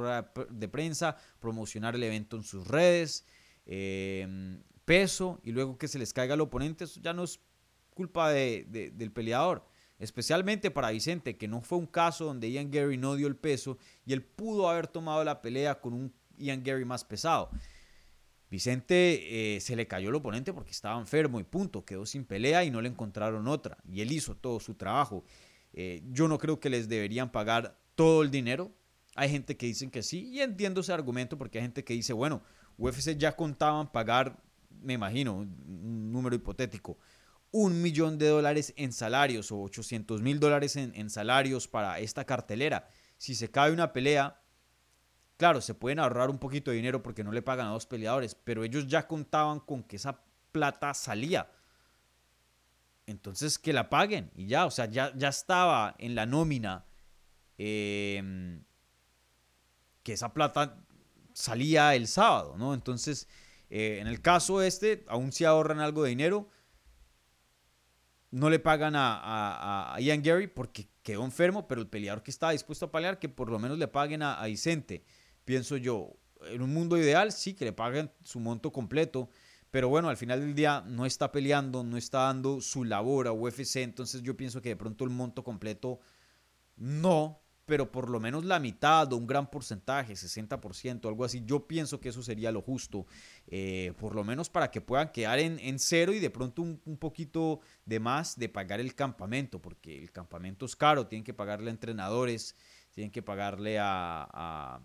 [0.51, 3.27] de prensa, promocionar el evento en sus redes,
[3.66, 7.40] em, peso y luego que se les caiga al oponente, eso ya no es
[7.90, 9.66] culpa de, del peleador.
[9.99, 13.79] Especialmente para Vicente, que no fue un caso donde Ian Gary no dio el peso
[14.05, 17.51] y él pudo haber tomado la pelea con un Ian Gary más pesado.
[18.53, 22.64] Vicente eh, se le cayó el oponente porque estaba enfermo y punto, quedó sin pelea
[22.64, 23.79] y no le encontraron otra.
[23.88, 25.25] Y él hizo todo su trabajo.
[25.72, 28.72] Eh, yo no creo que les deberían pagar todo el dinero.
[29.14, 32.12] Hay gente que dice que sí, y entiendo ese argumento porque hay gente que dice,
[32.12, 32.42] bueno,
[32.78, 34.42] UFC ya contaban pagar,
[34.82, 36.98] me imagino, un número hipotético,
[37.50, 42.24] un millón de dólares en salarios o 800 mil dólares en, en, salarios para esta
[42.24, 42.88] cartelera.
[43.18, 44.40] Si se cae una pelea,
[45.37, 48.35] claro, se pueden ahorrar un poquito de dinero porque no le pagan a dos peleadores,
[48.35, 51.50] pero ellos ya contaban con que esa plata salía.
[53.06, 56.84] Entonces que la paguen y ya, o sea, ya, ya estaba en la nómina
[57.58, 58.62] em,
[60.02, 60.84] que esa plata
[61.32, 62.74] salía el sábado, ¿no?
[62.74, 63.28] Entonces,
[63.70, 66.48] eh, en el caso este, aún si ahorran algo de dinero,
[68.30, 72.86] no le pagan a, Ian Gary porque quedó enfermo, pero el peleador que estaba dispuesto
[72.86, 75.04] a pelear, que por lo menos le paguen a, a Vicente,
[75.44, 76.16] pienso yo.
[76.46, 79.28] En un mundo ideal, sí, que le paguen su monto completo,
[79.72, 83.32] pero bueno, al final del día no está peleando, no está dando su labor a
[83.32, 85.98] UFC, entonces yo pienso que de pronto el monto completo
[86.76, 91.66] no, pero por lo menos la mitad o un gran porcentaje, 60%, algo así, yo
[91.66, 93.06] pienso que eso sería lo justo,
[93.46, 97.61] eh, por lo menos para que puedan quedar en, cero y de pronto un, poquito
[97.87, 101.72] de más de pagar el campamento, porque el campamento es caro, tienen que pagarle a
[101.72, 102.56] entrenadores,
[102.90, 104.82] tienen que pagarle a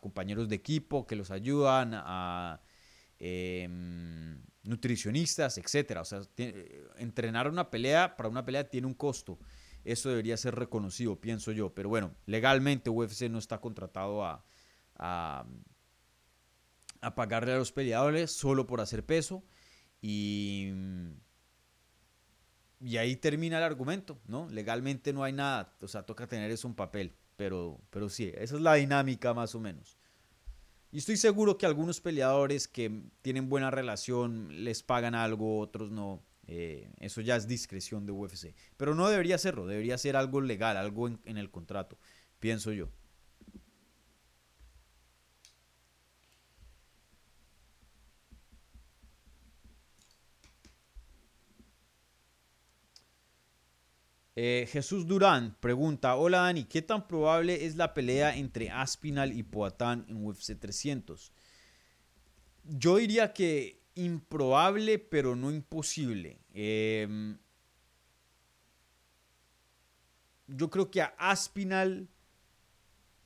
[0.00, 2.60] compañeros de equipo que los ayudan, a
[3.20, 6.00] Em, nutricionistas, etcétera.
[6.00, 6.22] O sea,
[6.96, 9.38] entrenar una pelea para una pelea tiene un costo.
[9.84, 11.74] Eso debería ser reconocido, pienso yo.
[11.74, 14.44] Pero bueno, legalmente UFC no está contratado a,
[17.14, 19.44] pagarle a los peleadores solo por hacer peso.
[20.00, 20.72] Y,
[22.80, 24.48] y ahí termina el argumento, ¿no?
[24.48, 25.76] Legalmente no hay nada.
[25.82, 27.14] O sea, toca tener eso en papel.
[27.36, 29.99] Pero, pero sí, esa es la dinámica más o menos.
[30.92, 36.22] Y estoy seguro que algunos peleadores que tienen buena relación les pagan algo, otros no.
[36.48, 38.54] Eh, eso ya es discreción de UFC.
[38.76, 41.96] Pero no debería serlo, debería ser algo legal, algo en, el contrato,
[42.40, 42.88] pienso yo.
[54.36, 59.42] Eh, Jesús Durán pregunta, hola Dani, ¿qué tan probable es la pelea entre Aspinal y
[59.42, 61.32] Poatán en UFC 300?
[62.64, 66.38] Yo diría que improbable, pero no imposible.
[66.52, 67.38] Em,
[70.46, 72.08] yo creo que a Aspinal,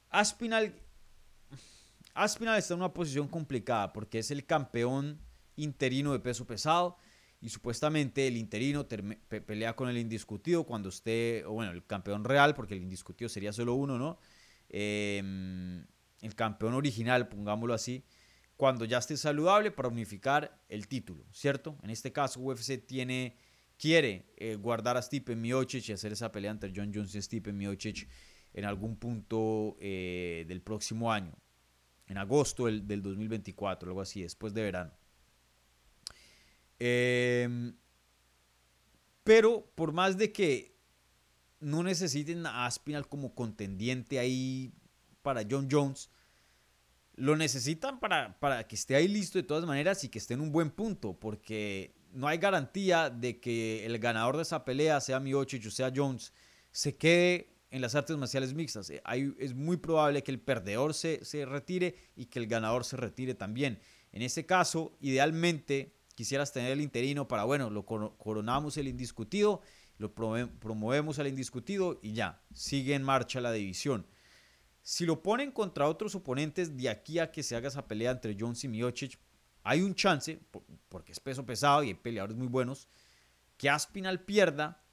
[0.08, 0.74] Aspinal,
[2.14, 5.20] Aspinal está en una posición complicada porque es el campeón
[5.56, 6.96] interino de peso pesado
[7.44, 12.54] y supuestamente el interino pelea con el indiscutido cuando esté, o bueno, el campeón real,
[12.54, 14.18] porque el indiscutido sería solo uno, ¿no?
[14.70, 15.84] Em,
[16.22, 18.02] el campeón original, pongámoslo así,
[18.56, 21.76] cuando ya esté saludable para unificar el título, ¿cierto?
[21.82, 23.36] En este caso, UFC tiene,
[23.76, 27.52] quiere eh, guardar a Stipe Miocic y hacer esa pelea entre John Jones y Stipe
[27.52, 28.08] Miocic
[28.54, 31.36] en algún punto eh, del próximo año,
[32.06, 35.03] en agosto del, del 2024, algo así, después de verano.
[36.78, 37.76] Em,
[39.22, 40.74] pero por más de que
[41.60, 44.72] no necesiten a Aspinal como contendiente ahí
[45.22, 46.10] para John Jones,
[47.16, 50.40] lo necesitan para, para que esté ahí listo de todas maneras y que esté en
[50.40, 55.20] un buen punto, porque no hay garantía de que el ganador de esa pelea, sea
[55.20, 56.32] Miocic o sea Jones,
[56.70, 58.90] se quede en las artes marciales mixtas.
[58.90, 63.34] es muy probable que el perdedor se, se retire y que el ganador se retire
[63.34, 63.80] también.
[64.12, 69.60] En ese caso, idealmente, quisieras tener el interino para, bueno, lo coronamos el indiscutido,
[69.98, 74.06] lo promovemos al indiscutido y ya, sigue en marcha la división.
[74.82, 78.36] Si lo ponen contra otros oponentes de aquí a que se haga esa pelea entre
[78.38, 79.18] Jones y Miocic,
[79.62, 80.38] hay un chance,
[80.88, 82.86] porque es peso pesado y hay peleadores muy buenos,
[83.56, 84.84] que Aspinal pierda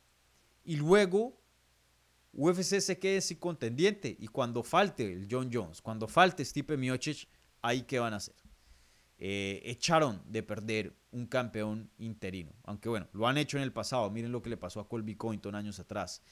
[0.64, 1.42] y luego
[2.34, 4.16] UFC se quede sin contendiente.
[4.18, 7.28] Y cuando falte el John Jones, cuando falte Stipe Miocic,
[7.62, 8.36] ahí qué van a hacer.
[9.24, 12.54] Eh, echaron de perder un campeón interino.
[12.64, 14.10] Aunque bueno, lo han hecho en el pasado.
[14.10, 16.24] Miren lo que le pasó a Colby Covington años atrás.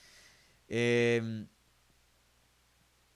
[0.68, 1.48] Em,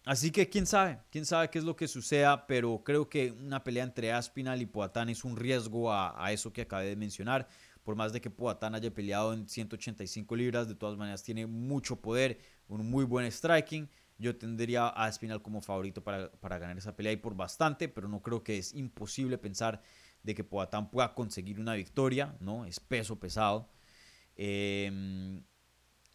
[0.05, 3.63] así que quién sabe, quién sabe qué es lo que suceda, pero creo que una
[3.63, 7.47] pelea entre Aspinal y Poatán es un riesgo a, a eso que acabé de mencionar.
[7.83, 11.99] Por más de que Poatán haya peleado en 185 libras, de todas maneras tiene mucho
[11.99, 13.89] poder, un muy buen striking.
[14.23, 18.21] Yo tendría a Espinal como favorito para, ganar esa pelea y por bastante, pero no
[18.21, 19.81] creo que es imposible pensar
[20.23, 22.63] de que Poatán pueda conseguir una victoria, ¿no?
[22.63, 23.69] Es peso pesado.
[24.37, 25.43] Em,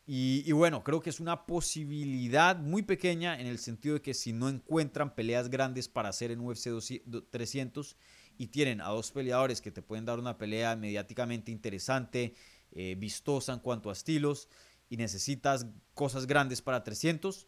[0.07, 4.33] y, bueno, creo que es una posibilidad muy pequeña en el sentido de que si
[4.33, 7.95] no encuentran peleas grandes para hacer en UFC 300
[8.39, 12.35] y tienen a dos peleadores que te pueden dar una pelea mediáticamente interesante,
[12.73, 14.49] eh, vistosa en cuanto a estilos,
[14.89, 17.47] y necesitas cosas grandes para 300,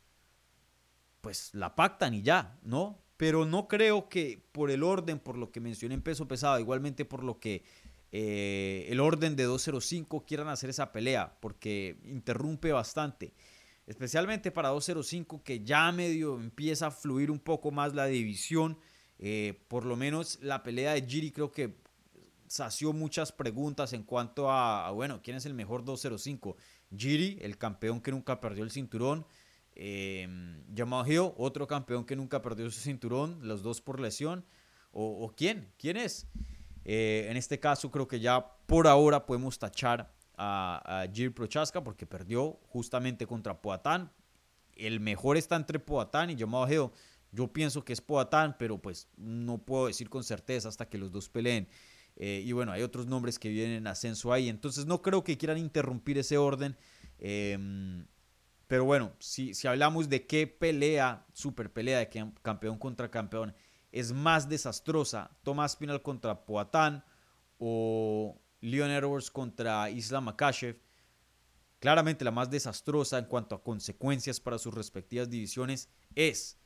[1.20, 2.98] pues la pactan y ya, ¿no?
[3.16, 7.04] Pero no creo que por el orden, por lo que mencioné en peso pesado, igualmente
[7.04, 7.62] por lo que
[8.12, 13.33] eh, el orden de 205 quieran hacer esa pelea, porque interrumpe bastante.
[13.87, 18.78] Especialmente para 205, que ya medio empieza a fluir un poco más la división.
[19.18, 21.76] Eh, por lo menos la pelea de Giri creo que
[22.46, 26.56] sació muchas preguntas en cuanto a, bueno, ¿quién es el mejor 205?
[26.96, 29.26] Giri, el campeón que nunca perdió el cinturón.
[29.82, 30.28] Eh,
[30.76, 31.06] Jamal
[31.38, 34.44] otro campeón que nunca perdió su cinturón, los dos por lesión.
[34.92, 35.72] ¿O, quién?
[35.78, 36.26] ¿Quién es?
[36.84, 41.82] Eh, en este caso creo que ya por ahora podemos tachar a, a Giri Prochaska
[41.82, 44.12] porque perdió justamente contra Poatán.
[44.74, 46.90] El mejor está entre Poatán y Jamal Hill.
[47.32, 51.10] Yo pienso que es Poatán, pero pues no puedo decir con certeza hasta que los
[51.10, 51.68] dos peleen.
[52.16, 54.50] Eh, y bueno, hay otros nombres que vienen en ascenso ahí.
[54.50, 56.76] Entonces no creo que quieran interrumpir ese orden.
[57.18, 58.04] Em,
[58.70, 63.52] pero bueno, si, si hablamos de qué pelea, super pelea de campeón contra campeón,
[63.90, 67.04] es más desastrosa, Tomás Pinal contra Poatán
[67.59, 70.78] o Leon Edwards contra Islam Makashev,
[71.80, 76.56] claramente la más desastrosa en cuanto a consecuencias para sus respectivas divisiones es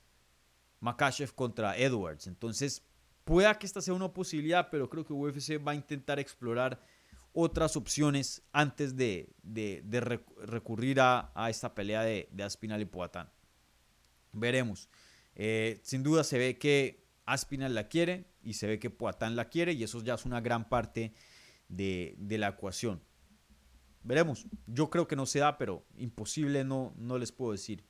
[0.80, 2.26] Makashev contra Edwards.
[2.26, 2.82] Entonces,
[3.24, 6.78] Pueda que esta sea una posibilidad, pero creo que UFC va a intentar explorar
[7.34, 9.34] otras opciones antes de,
[10.42, 13.28] recurrir a, esta pelea de, Aspinal y Poatán.
[14.32, 14.88] Veremos.
[15.34, 19.48] Eh, sin duda se ve que Aspinal la quiere y se ve que Poatán la
[19.48, 21.12] quiere y eso ya es una gran parte
[21.68, 23.02] de, la ecuación.
[24.04, 24.46] Veremos.
[24.66, 27.84] Yo creo que no se da, pero imposible no, no les puedo decir.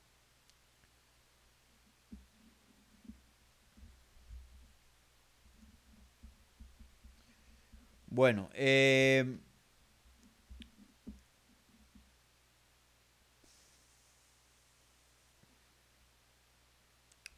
[8.15, 9.41] Bueno, eh,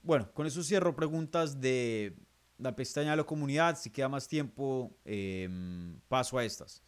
[0.03, 2.15] bueno, con eso cierro preguntas de
[2.59, 3.79] la pestaña de la comunidad.
[3.79, 6.83] Si queda más tiempo, em, paso a estas.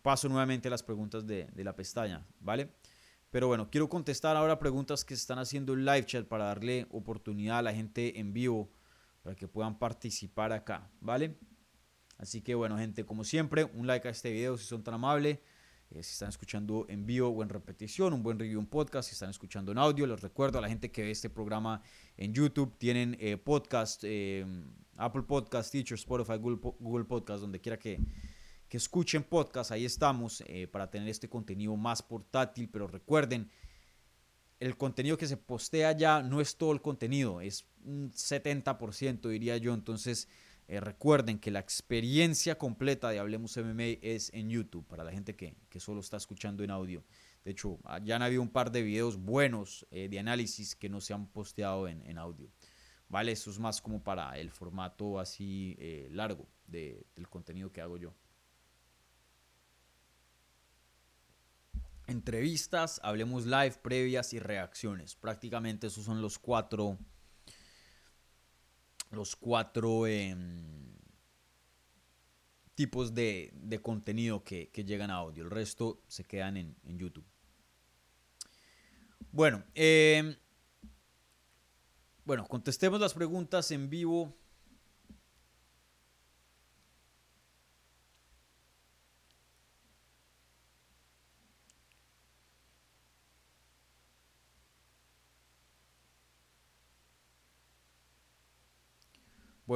[0.00, 2.70] Paso nuevamente a las preguntas de, de, la pestaña, ¿vale?
[3.30, 6.86] Pero bueno, quiero contestar ahora preguntas que se están haciendo en live chat para darle
[6.90, 8.72] oportunidad a la gente en vivo
[9.22, 11.36] para que puedan participar acá, ¿vale?
[12.20, 15.38] Así que bueno, gente, como siempre, un like a este video si son tan amables.
[15.90, 19.08] Eh, si están escuchando en vivo o en repetición, un buen review en podcast.
[19.08, 21.82] Si están escuchando en audio, les recuerdo a la gente que ve este programa
[22.18, 24.44] en YouTube, tienen eh, podcast, eh,
[24.98, 27.98] Apple Podcast, Teacher, Spotify, Google, Podcast, donde quiera que,
[28.68, 29.72] que escuchen podcast.
[29.72, 32.68] Ahí estamos para tener este contenido más portátil.
[32.68, 33.50] Pero recuerden,
[34.60, 39.56] el contenido que se postea ya no es todo el contenido, es un 70%, diría
[39.56, 39.72] yo.
[39.72, 40.28] Entonces
[40.70, 45.34] eh, recuerden que la experiencia completa de Hablemos MMA es en YouTube, para la gente
[45.34, 47.02] que, solo está escuchando en audio.
[47.44, 50.88] De hecho, ah, ya han habido un par de videos buenos eh, de análisis que
[50.88, 52.52] no se han posteado en, audio.
[53.08, 53.32] ¿Vale?
[53.32, 58.14] Eso es más como para el formato así eh, largo del contenido que hago yo.
[62.06, 65.16] Entrevistas, hablemos live, previas y reacciones.
[65.16, 66.96] Prácticamente esos son los cuatro
[69.10, 70.96] los cuatro em,
[72.74, 75.44] tipos de, contenido que, llegan a audio.
[75.44, 77.26] El resto se quedan en, YouTube.
[79.32, 80.36] Bueno, em,
[82.24, 84.36] bueno, contestemos las preguntas en vivo.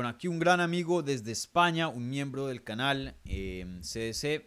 [0.07, 4.43] Aquí un gran amigo desde España, un miembro del canal CDC, em,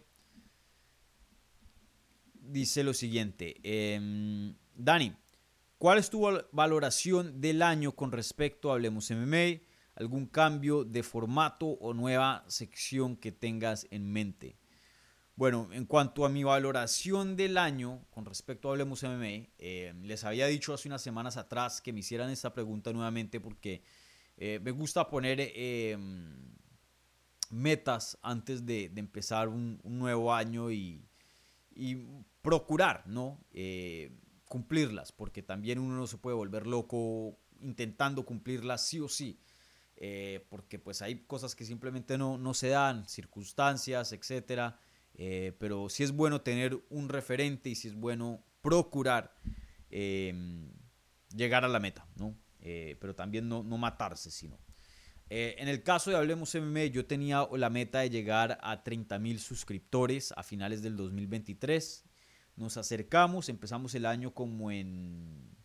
[2.34, 3.56] dice lo siguiente.
[3.64, 5.16] Em, Dani,
[5.78, 9.62] ¿cuál es tu valoración del año con respecto a Hablemos MMA?
[9.96, 14.58] ¿Algún cambio de formato o nueva sección que tengas en mente?
[15.36, 20.24] Bueno, en cuanto a mi valoración del año con respecto a Hablemos MMA, em, les
[20.24, 23.84] había dicho hace unas semanas atrás que me hicieran esta pregunta nuevamente porque
[24.38, 26.56] eh, me gusta poner em,
[27.50, 31.04] metas antes de, empezar un, nuevo año y,
[32.42, 33.44] procurar, ¿no?
[33.52, 34.12] Eh,
[34.46, 39.42] cumplirlas, porque también uno no se puede volver loco intentando cumplirlas sí o sí.
[40.00, 44.80] Eh, porque pues hay cosas que simplemente no, no se dan, circunstancias, etcétera.
[45.60, 49.36] pero sí es bueno tener un referente y sí es bueno procurar
[49.90, 50.72] em,
[51.36, 52.36] llegar a la meta, ¿no?
[52.70, 54.60] Eh, pero también no, no matarse, sino.
[55.30, 59.18] Eh, en el caso de Hablemos MMA, yo tenía la meta de llegar a 30
[59.20, 62.04] mil suscriptores a finales del 2023.
[62.58, 65.56] Nos acercamos, empezamos el año como en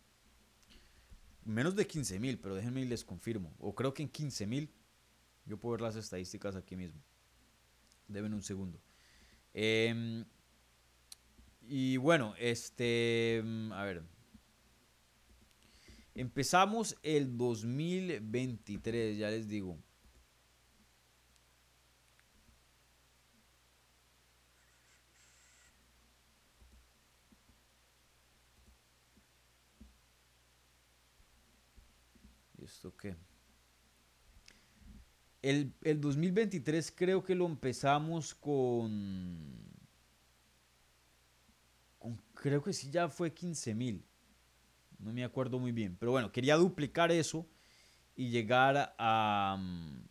[1.43, 3.53] menos de 15 mil, pero déjenme y les confirmo.
[3.59, 4.73] O creo que en 15 mil.
[5.45, 7.01] Yo puedo ver las estadísticas aquí mismo.
[8.07, 8.79] Deben un segundo.
[9.53, 10.23] Em,
[11.67, 13.43] y bueno, este.
[13.73, 14.12] A ver.
[16.15, 19.77] Empezamos el 2023, ya les digo.
[32.59, 33.15] ¿Y esto qué?
[35.41, 39.41] El, el 2023 creo que lo empezamos con,
[41.97, 44.05] con creo que sí ya fue 15 mil.
[45.03, 45.97] No me acuerdo muy bien.
[45.99, 47.45] Pero bueno, quería duplicar eso
[48.15, 49.57] y llegar a...
[49.59, 50.07] Mm,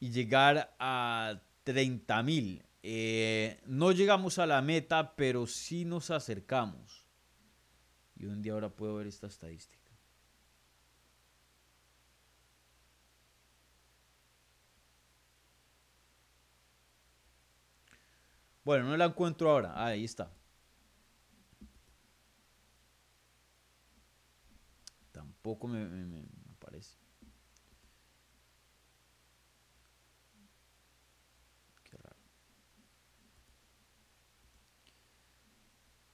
[0.00, 2.64] y llegar a 30 mil.
[2.82, 7.06] Eh, no llegamos a la meta, pero sí nos acercamos.
[8.16, 9.90] Y un día ahora puedo ver esta estadística.
[18.64, 19.72] Bueno, no la encuentro ahora.
[19.74, 20.30] Ah, ahí está.
[25.50, 26.22] Tampoco me, me,
[26.54, 26.96] aparece.
[31.82, 32.16] Qué raro.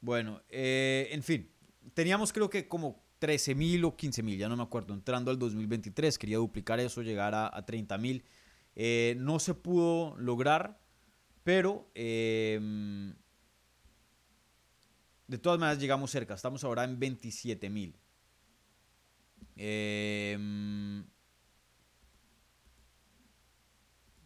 [0.01, 1.51] Bueno, eh, en fin.
[1.93, 4.95] Teníamos creo que como 13 mil o 15 mil, ya no me acuerdo.
[4.95, 8.25] Entrando al 2023, quería duplicar eso, llegar a, a 30 mil.
[8.75, 10.81] Eh, no se pudo lograr,
[11.45, 13.15] pero em,
[15.27, 16.33] de todas maneras llegamos cerca.
[16.33, 17.99] Estamos ahora en 27 mil.
[19.57, 21.05] Em,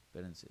[0.06, 0.48] espérense.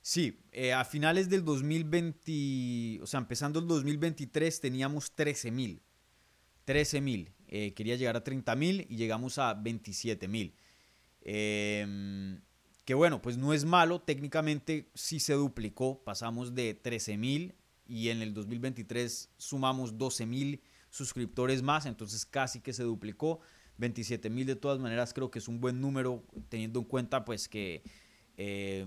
[0.00, 5.82] Sí, eh, a finales del 2020, o sea, empezando el 2023 teníamos 13 mil.
[6.64, 7.32] 13 mil.
[7.48, 10.54] Eh, quería llegar a 30 mil y llegamos a 27 mil.
[11.22, 12.40] Em,
[12.84, 17.54] que bueno, pues no es malo, técnicamente sí se duplicó, pasamos de 13 mil
[17.86, 23.40] y en el 2023 sumamos 12 mil suscriptores más, entonces casi que se duplicó.
[23.78, 27.48] 27 mil de todas maneras creo que es un buen número teniendo en cuenta pues
[27.48, 27.82] que
[28.36, 28.86] eh,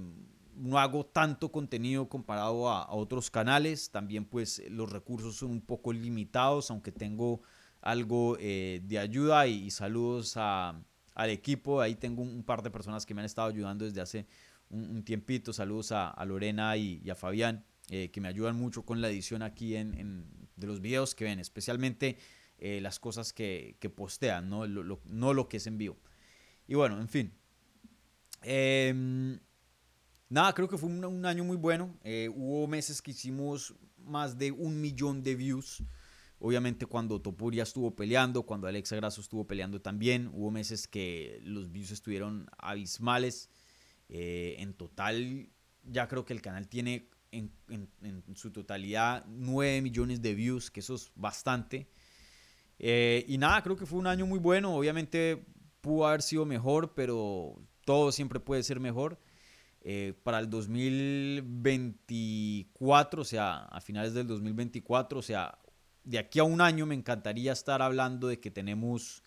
[0.56, 5.92] no hago tanto contenido comparado a, otros canales, también pues los recursos son un poco
[5.94, 7.42] limitados, aunque tengo
[7.82, 10.86] algo eh, de ayuda y, saludos al
[11.30, 14.28] equipo, ahí tengo un, par de personas que me han estado ayudando desde hace
[14.70, 19.10] un, tiempito, saludos a, Lorena y, a Fabián, eh, que me ayudan mucho con la
[19.10, 22.18] edición aquí en, de los videos que ven, especialmente
[22.58, 24.66] eh, las cosas que, postean, ¿no?
[24.68, 25.98] Lo, no lo que es en vivo.
[26.68, 27.34] Y bueno, en fin.
[28.42, 29.40] Em,
[30.30, 31.98] nada, creo que fue un, año muy bueno.
[32.04, 35.84] Eh, hubo meses que hicimos más de un millón de views.
[36.40, 41.72] Obviamente cuando Topuria estuvo peleando, cuando Alexa Grasso estuvo peleando también, hubo meses que los
[41.72, 43.50] views estuvieron abismales.
[44.10, 45.50] Eh, en total,
[45.84, 47.52] ya creo que el canal tiene en,
[48.36, 51.88] su totalidad 9 millones de views, que eso es bastante.
[52.80, 54.74] Eh, y nada, creo que fue un año muy bueno.
[54.76, 55.46] Obviamente
[55.82, 59.20] pudo haber sido mejor, pero todo siempre puede ser mejor.
[59.82, 65.60] Eh, para el 2024, o sea, a finales del 2024, o sea,
[66.06, 69.24] de aquí a un año me encantaría estar hablando de que tenemos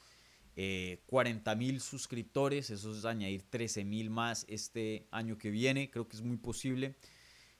[1.06, 6.08] 40 eh, mil suscriptores, eso es añadir 13 mil más este año que viene, creo
[6.08, 6.96] que es muy posible.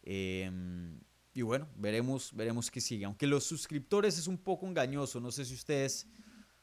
[0.09, 1.01] Em,
[1.35, 3.05] y bueno, veremos, veremos qué sigue.
[3.05, 5.21] Aunque los suscriptores es un poco engañoso.
[5.21, 6.07] No sé si ustedes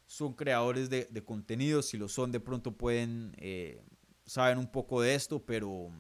[0.08, 1.84] son creadores de, contenido.
[1.84, 3.84] Si lo son, de pronto pueden eh,
[4.26, 5.46] saber un poco de esto.
[5.46, 5.91] Pero,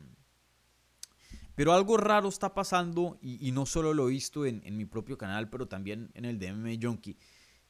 [1.53, 3.19] pero algo raro está pasando.
[3.21, 6.79] Y, no solo lo he visto en, mi propio canal, pero también en el de
[6.81, 7.17] Junkie.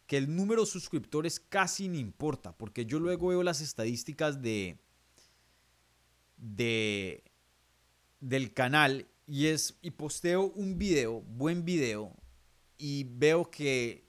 [0.05, 2.55] Que el número de suscriptores casi no importa.
[2.55, 4.77] Porque yo luego veo las estadísticas de,
[6.37, 7.23] de
[8.19, 12.15] del canal y es y posteo un video, buen video
[12.77, 14.03] y veo que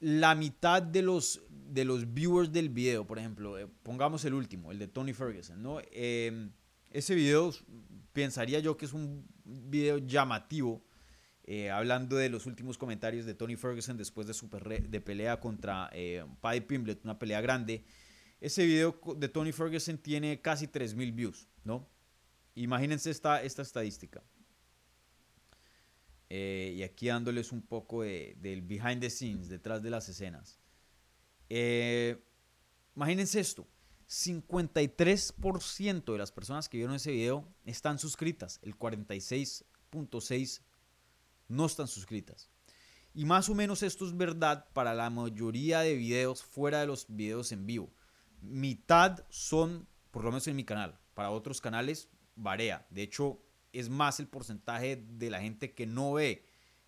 [0.00, 4.72] la mitad de los de los viewers del video, por ejemplo, eh, pongamos el último,
[4.72, 5.78] el de Tony Ferguson, ¿no?
[5.92, 6.50] Em,
[6.90, 7.52] ese video
[8.12, 10.82] pensaría yo que es un video llamativo,
[11.44, 15.90] eh, hablando de los últimos comentarios de Tony Ferguson después de su de pelea contra
[15.92, 17.84] eh, Paddy Pimblet, una pelea grande.
[18.40, 21.86] Ese video de Tony Ferguson tiene casi 3.000 views, ¿no?
[22.54, 24.22] Imagínense esta, esta estadística.
[26.30, 30.58] Eh, y aquí dándoles un poco del behind the scenes, detrás de las escenas.
[31.48, 32.24] Eh,
[32.96, 33.66] imagínense esto.
[34.08, 38.58] 53% de las personas que vieron ese video están suscritas.
[38.62, 40.62] El 46.6
[41.48, 42.48] no están suscritas.
[43.12, 47.06] Y más o menos esto es verdad para la mayoría de videos fuera de los
[47.08, 47.92] videos en vivo.
[48.42, 52.86] Mitad son, por lo menos en mi canal, para otros canales varía.
[52.90, 56.44] De hecho, es más el porcentaje de la gente que no ve,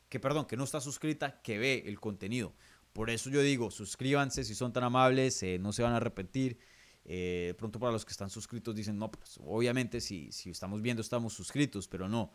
[0.08, 2.54] que perdón, que no está suscrita, que ve el contenido.
[2.92, 6.58] Por eso yo digo, suscríbanse si son tan amables, eh, no se van a arrepentir.
[7.04, 11.02] Eh, pronto para los que están suscritos dicen, no, pues obviamente si, si estamos viendo
[11.02, 12.32] estamos suscritos, pero no.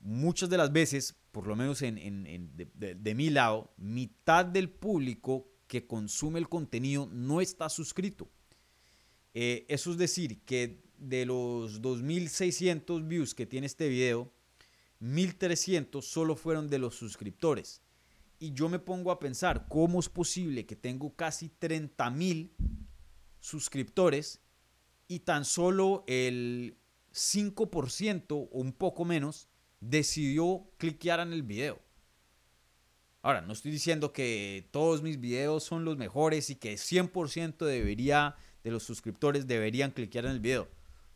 [0.00, 5.86] Muchas de las veces, por lo menos en, de, mi lado, mitad del público que
[5.86, 8.28] consume el contenido no está suscrito.
[9.34, 14.32] Eh, eso es decir, que de los 2.600 views que tiene este video,
[15.00, 17.82] 1.300 solo fueron de los suscriptores.
[18.40, 22.50] Y yo me pongo a pensar, ¿cómo es posible que tengo casi 30.000
[23.40, 24.40] suscriptores
[25.06, 26.78] y tan solo el
[27.12, 29.48] 5% o un poco menos
[29.80, 31.80] decidió cliquear en el video?
[33.22, 38.36] Ahora, no estoy diciendo que todos mis videos son los mejores y que 100% debería,
[38.62, 40.68] de los suscriptores deberían cliquear en el video.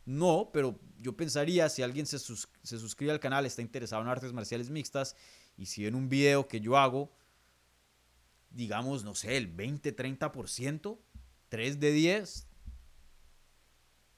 [0.05, 4.69] No, pero yo pensaría si alguien se, suscribe al canal, está interesado en artes marciales
[4.69, 5.15] mixtas
[5.57, 7.09] y si ven un video que yo hago,
[8.49, 10.97] digamos, no sé, el 20-30%,
[11.47, 12.47] 3 de 10,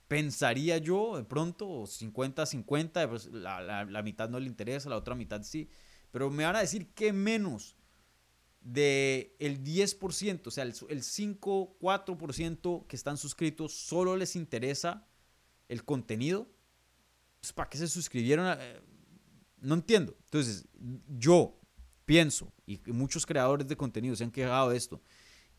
[0.08, 5.44] pensaría yo de pronto, 50-50, pues, la, la, mitad no le interesa, la otra mitad
[5.44, 5.70] sí,
[6.12, 7.75] pero me van a decir que menos
[8.66, 15.08] de el 10%, o sea, el, el 5-4% que están suscritos, solo les interesa
[15.70, 16.50] el contenido,
[17.40, 18.58] pues, ¿para qué se suscribieron?
[18.60, 18.82] Eh,
[19.62, 20.18] no entiendo.
[20.26, 20.68] Entonces,
[21.08, 21.60] yo
[22.06, 25.00] pienso, y muchos creadores de contenido se han quejado de esto,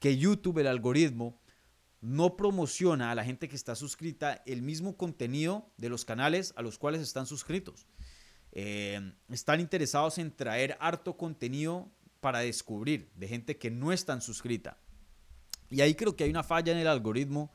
[0.00, 1.40] que YouTube, el algoritmo,
[2.00, 6.62] no promociona a la gente que está suscrita el mismo contenido de los canales a
[6.62, 7.86] los cuales están suscritos.
[8.50, 11.90] Eh, están interesados en traer harto contenido
[12.26, 14.78] para descubrir de gente que no están suscrita.
[15.70, 17.52] Y ahí creo que hay una falla en el algoritmo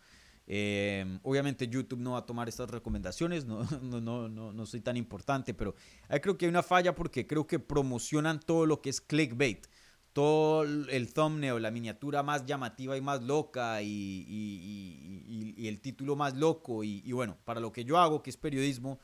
[0.53, 4.81] Em, obviamente YouTube no va a tomar estas recomendaciones, no, no, no, no, no soy
[4.81, 5.75] tan importante, pero
[6.09, 9.67] ahí creo que hay una falla porque creo que promocionan todo lo que es clickbait,
[10.11, 13.87] todo el thumbnail, la miniatura más llamativa y más loca y,
[14.27, 18.35] y, y, el título más loco y, bueno, para lo que yo hago, que es
[18.35, 18.99] periodismo,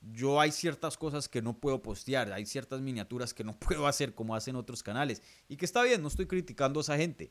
[0.00, 4.14] yo hay ciertas cosas que no puedo postear, hay ciertas miniaturas que no puedo hacer
[4.14, 7.30] como hacen otros canales y que está bien, no estoy criticando a esa gente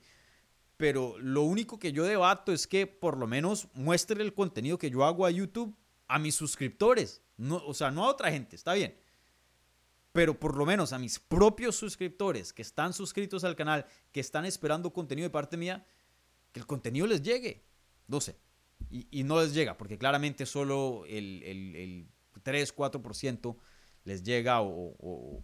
[0.77, 4.91] pero lo único que yo debato es que por lo menos muestre el contenido que
[4.91, 5.75] yo hago a YouTube
[6.07, 7.23] a mis suscriptores.
[7.35, 8.95] No, o sea, no a otra gente, está bien.
[10.13, 14.45] Pero por lo menos a mis propios suscriptores que están suscritos al canal, que están
[14.45, 15.85] esperando contenido de parte mía,
[16.51, 17.65] que el contenido les llegue.
[18.07, 18.37] No sé.
[18.89, 22.07] Y, no les llega, porque claramente solo el, el,
[22.47, 23.57] 3, 4%
[24.05, 25.43] les llega o,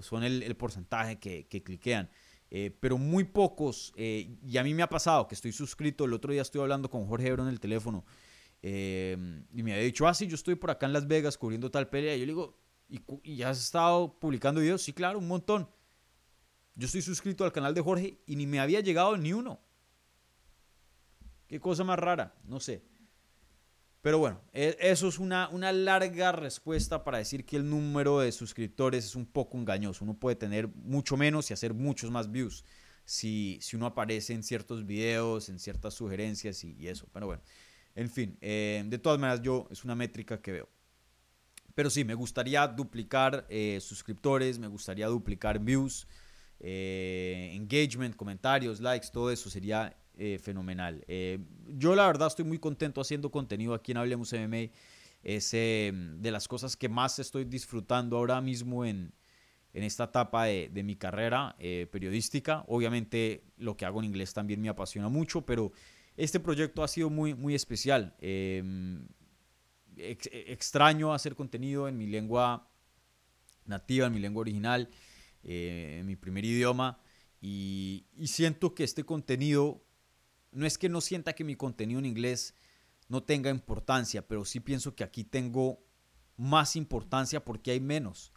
[0.00, 2.08] son el, porcentaje que, que cliquean.
[2.50, 6.14] Eh, pero muy pocos, eh, y a mí me ha pasado que estoy suscrito, el
[6.14, 8.04] otro día estoy hablando con Jorge Ebro en el teléfono,
[8.62, 9.16] eh,
[9.52, 11.88] y me había dicho, ah, sí, yo estoy por acá en Las Vegas cubriendo tal
[11.88, 12.58] pelea, y yo le digo,
[12.88, 14.82] ¿y, ya has estado publicando videos?
[14.82, 15.68] Sí, claro, un montón.
[16.74, 19.60] Yo estoy suscrito al canal de Jorge y ni me había llegado ni uno.
[21.46, 22.82] Qué cosa más rara, no sé.
[24.02, 28.32] Pero bueno, e, eso es una, una larga respuesta para decir que el número de
[28.32, 30.04] suscriptores es un poco engañoso.
[30.04, 32.64] Uno puede tener mucho menos y hacer muchos más views
[33.04, 37.06] si, si uno aparece en ciertos videos, en ciertas sugerencias y, eso.
[37.12, 37.42] Pero bueno,
[37.94, 40.68] en fin, eh, de todas maneras yo es una métrica que veo.
[41.74, 46.06] Pero sí, me gustaría duplicar eh, suscriptores, me gustaría duplicar views,
[46.60, 51.04] eh, engagement, comentarios, likes, todo eso sería eh, fenomenal.
[51.08, 54.70] Eh, yo la verdad estoy muy contento haciendo contenido aquí en Hablemos MMA.
[55.22, 59.12] Es em, de las cosas que más estoy disfrutando ahora mismo en,
[59.72, 62.64] en esta etapa de, mi carrera eh, periodística.
[62.68, 65.72] Obviamente lo que hago en inglés también me apasiona mucho, pero
[66.16, 68.14] este proyecto ha sido muy, muy especial.
[69.96, 72.68] Extraño hacer contenido en mi lengua
[73.64, 74.88] nativa, en mi lengua original,
[75.42, 76.98] en mi primer idioma.
[77.42, 79.84] Y, siento que este contenido
[80.52, 82.54] no es que no sienta que mi contenido en inglés
[83.08, 85.84] no tenga importancia, pero sí pienso que aquí tengo
[86.36, 88.32] más importancia porque hay menos.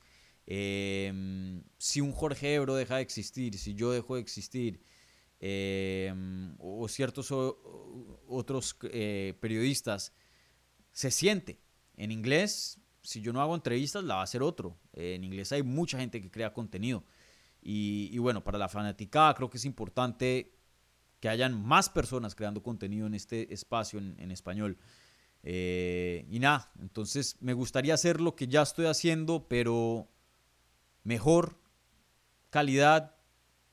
[0.46, 4.82] Em, si un Jorge Ebro deja de existir, si yo dejo de existir,
[5.40, 10.14] em, o ciertos otros eh, periodistas,
[10.92, 11.60] se siente.
[11.98, 14.78] En inglés, si yo no hago entrevistas, la va a hacer otro.
[14.94, 17.04] en inglés hay mucha gente que crea contenido.
[17.62, 20.55] Y, y bueno, para la fanaticada creo que es importante
[21.26, 24.78] que hayan más personas creando contenido en este espacio en, español.
[25.42, 30.08] Eh, y nada, entonces me gustaría hacer lo que ya estoy haciendo, pero
[31.04, 31.58] mejor
[32.52, 33.16] calidad,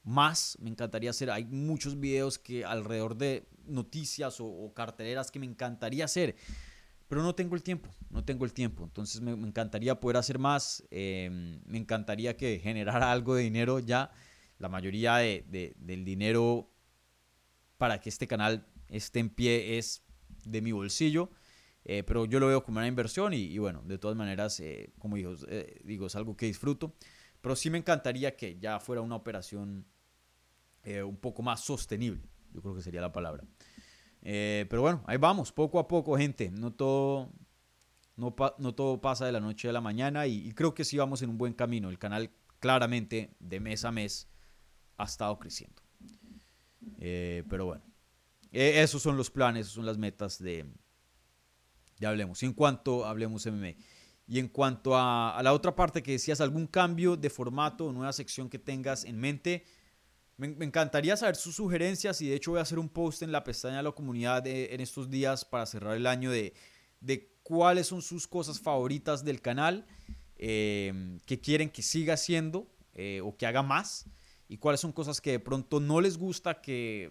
[0.03, 0.57] más.
[0.63, 1.31] Me encantaría hacer.
[1.31, 6.37] Hay muchos videos que alrededor de noticias o, carteleras que me encantaría hacer.
[7.07, 8.85] Pero no tengo el tiempo, no tengo el tiempo.
[8.85, 10.85] Entonces me, encantaría poder hacer más.
[10.91, 14.11] Em, me encantaría que generara algo de dinero ya.
[14.59, 16.72] La mayoría de, del dinero
[17.83, 20.05] para que este canal esté en pie es
[20.45, 21.31] de mi bolsillo.
[21.85, 25.17] Eh, pero yo lo veo como una inversión y, bueno, de todas maneras, eh, como
[25.17, 26.95] digo, eh, digo, es algo que disfruto.
[27.41, 29.85] Pero sí me encantaría que ya fuera una operación
[31.05, 32.23] un poco más sostenible,
[32.53, 33.43] yo creo que sería la palabra.
[34.21, 36.53] pero bueno, ahí vamos, poco a poco, gente.
[36.53, 37.33] No todo,
[38.15, 40.99] no, no todo pasa de la noche a la mañana y, y, creo que sí
[40.99, 41.91] vamos en un buen camino.
[41.91, 42.31] El canal
[42.61, 44.29] claramente de mes a mes
[44.99, 45.82] ha estado creciendo.
[46.99, 47.83] Pero bueno,
[48.51, 50.67] esos son los planes, esos son las metas de,
[52.03, 52.43] ya Hablemos.
[52.43, 53.75] Y en cuanto Hablemos MMA.
[54.27, 58.49] Y en cuanto a, la otra parte que decías, algún cambio de formato nueva sección
[58.49, 59.65] que tengas en mente,
[60.37, 63.45] me, encantaría saber sus sugerencias y de hecho voy a hacer un post en la
[63.45, 66.55] pestaña de la comunidad en estos días para cerrar el año de,
[67.01, 69.87] de cuáles son sus cosas favoritas del canal,
[70.37, 74.07] eh, que quieren que siga haciendo eh, o que haga más
[74.49, 77.11] y cuáles son cosas que de pronto no les gusta, que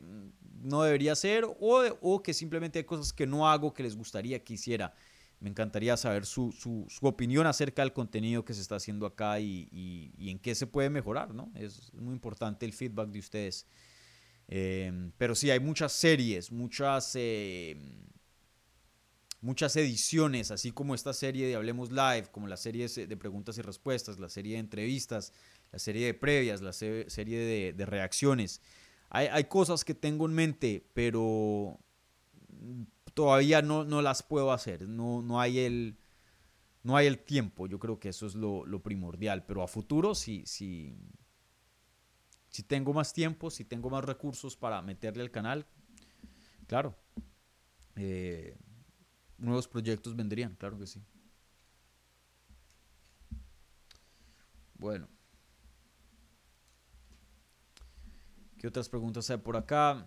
[0.62, 4.44] no debería hacer o, o que simplemente hay cosas que no hago que les gustaría
[4.44, 4.94] que hiciera.
[5.40, 9.68] Me encantaría saber su, su, opinión acerca del contenido que se está haciendo acá y,
[9.72, 11.52] y, en qué se puede mejorar, ¿no?
[11.56, 13.66] Es muy importante el feedback de ustedes.
[14.48, 18.06] Em, pero sí, hay muchas series, muchas, em,
[19.42, 23.64] muchas ediciones, así como esta serie de Hablemos Live, como la serie de preguntas y
[23.64, 25.34] respuestas, la serie de entrevistas,
[25.72, 28.62] la serie de previas, la serie de, reacciones.
[29.10, 31.80] Hay, cosas que tengo en mente, pero
[33.14, 34.88] todavía no, no las puedo hacer.
[34.88, 35.98] No, no, hay el,
[36.84, 37.68] no hay el tiempo.
[37.68, 39.46] Yo creo que eso es lo, primordial.
[39.46, 40.94] Pero a futuro, si, si,
[42.50, 45.66] si tengo más tiempo, si tengo más recursos para meterle al canal,
[46.68, 46.96] claro.
[47.98, 48.58] Eh,
[49.38, 51.02] nuevos proyectos vendrían, claro que sí.
[54.76, 55.08] Bueno.
[58.62, 60.06] ¿Qué otras preguntas hay por acá?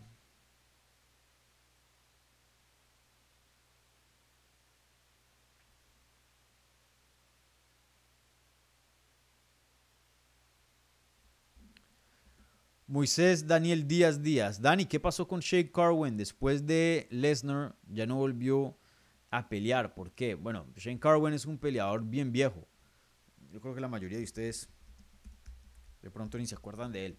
[12.86, 14.62] Moisés Daniel Díaz Díaz.
[14.62, 16.16] Dani, ¿qué pasó con Shake Carwin?
[16.16, 18.78] Después de Lesnar ya no volvió
[19.32, 19.96] a pelear.
[19.96, 20.36] ¿Por qué?
[20.36, 22.68] Bueno, Shane Carwin es un peleador bien viejo.
[23.50, 24.68] Yo creo que la mayoría de ustedes
[26.02, 27.18] de pronto ni se acuerdan de él.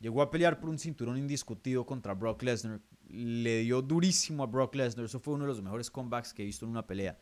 [0.00, 2.80] Llegó a pelear por un cinturón indiscutido contra Brock Lesnar.
[3.08, 5.06] Le dio durísimo a Brock Lesnar.
[5.06, 7.18] Eso fue uno de los mejores comebacks que he visto en una pelea.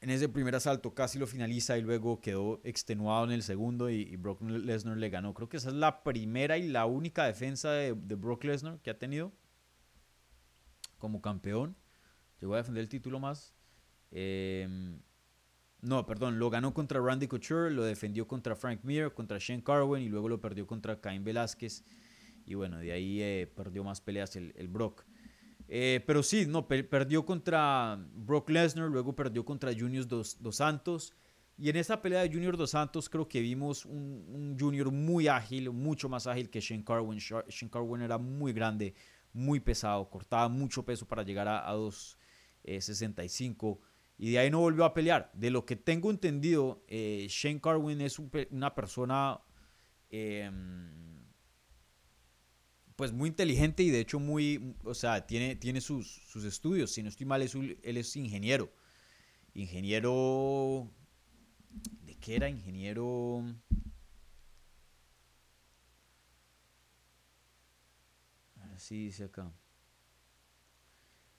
[0.00, 4.14] En ese primer asalto casi lo finaliza y luego quedó extenuado en el segundo y,
[4.16, 5.32] Brock Lesnar le ganó.
[5.32, 8.98] Creo que esa es la primera y la única defensa de, Brock Lesnar que ha
[8.98, 9.32] tenido
[10.98, 11.76] como campeón.
[12.40, 13.54] Llegó a defender el título más.
[14.10, 14.98] Eh,
[15.86, 20.02] no, perdón, lo ganó contra Randy Couture, lo defendió contra Frank Mir, contra Shane Carwin
[20.02, 21.84] y luego lo perdió contra Cain Velázquez.
[22.44, 25.04] Y bueno, de ahí eh, perdió más peleas el, Brock.
[25.68, 31.14] Eh, pero sí, no, perdió contra Brock Lesnar, luego perdió contra Junior Dos, Santos.
[31.56, 35.70] Y en esa pelea de Junior Dos Santos creo que vimos un, Junior muy ágil,
[35.70, 37.20] mucho más ágil que Shane Carwin.
[37.20, 38.92] Shane Carwin era muy grande,
[39.32, 43.80] muy pesado, cortaba mucho peso para llegar a, a 265.
[44.18, 45.30] Y de ahí no volvió a pelear.
[45.34, 49.40] De lo que tengo entendido, eh, Shane Carwin es una persona
[50.10, 51.24] em,
[52.96, 56.92] pues muy inteligente y de hecho muy, o sea, tiene, tiene sus, sus estudios.
[56.92, 58.72] Si no estoy mal, él es ingeniero.
[59.54, 60.90] Ingeniero...
[62.04, 62.48] ¿De qué era?
[62.48, 63.44] Ingeniero...
[68.78, 69.50] Sí, dice acá.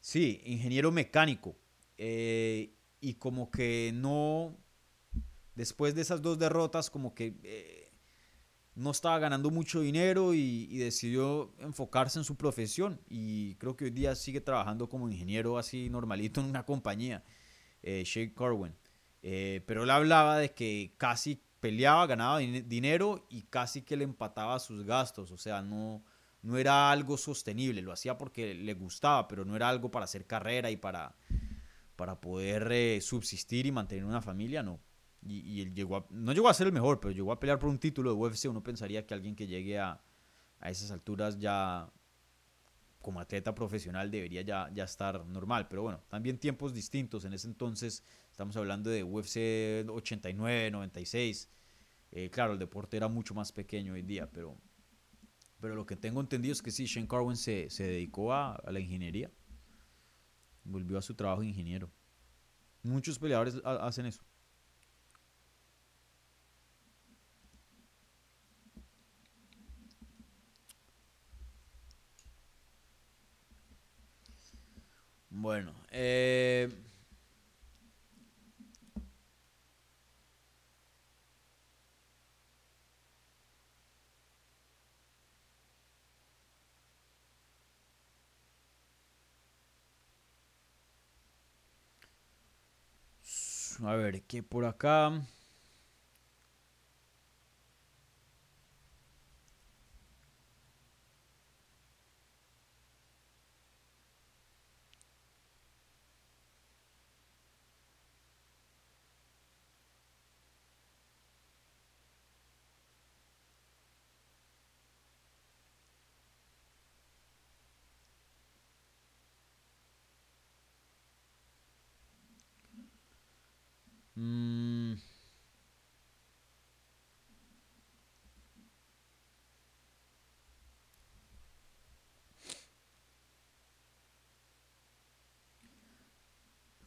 [0.02, 1.56] Sí, ingeniero mecánico.
[1.98, 4.58] Eh, y como que no,
[5.56, 7.88] después de esas dos derrotas, como que eh,
[8.78, 13.02] no estaba ganando mucho dinero y, decidió enfocarse en su profesión.
[13.10, 17.24] Y creo que hoy día sigue trabajando como ingeniero así normalito en una compañía,
[17.82, 18.76] eh, Shake Corwin.
[19.24, 24.60] Eh, pero él hablaba de que casi peleaba, ganaba dinero y casi que le empataba
[24.60, 25.32] sus gastos.
[25.32, 26.04] O sea, no,
[26.44, 27.82] no era algo sostenible.
[27.82, 31.16] Lo hacía porque le gustaba, pero no era algo para hacer carrera y para
[31.98, 34.80] para poder eh, subsistir y mantener una familia, no.
[35.22, 37.70] Y, él llegó a, no llegó a ser el mejor, pero llegó a pelear por
[37.70, 38.46] un título de UFC.
[38.46, 40.02] Uno pensaría que alguien que llegue a,
[40.60, 41.92] a esas alturas ya
[43.02, 45.68] como atleta profesional debería ya, ya estar normal.
[45.68, 47.26] Pero bueno, también tiempos distintos.
[47.26, 51.50] En ese entonces estamos hablando de UFC 89, 96.
[52.12, 54.58] Eh, claro, el deporte era mucho más pequeño hoy día, pero,
[55.60, 58.72] pero lo que tengo entendido es que sí, Shane Carwin se, se dedicó a, a,
[58.72, 59.32] la ingeniería.
[60.68, 61.90] Volvió a su trabajo de ingeniero.
[62.84, 64.22] Muchos peleadores hacen eso.
[75.30, 76.70] Bueno, eh,
[93.84, 95.22] A ver, ¿qué por acá?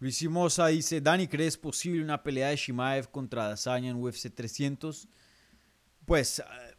[0.01, 5.09] Luis Simosa dice, Dani, ¿crees posible una pelea de Shimaev contra Dazaña en UFC 300?
[6.05, 6.75] Pues, uh,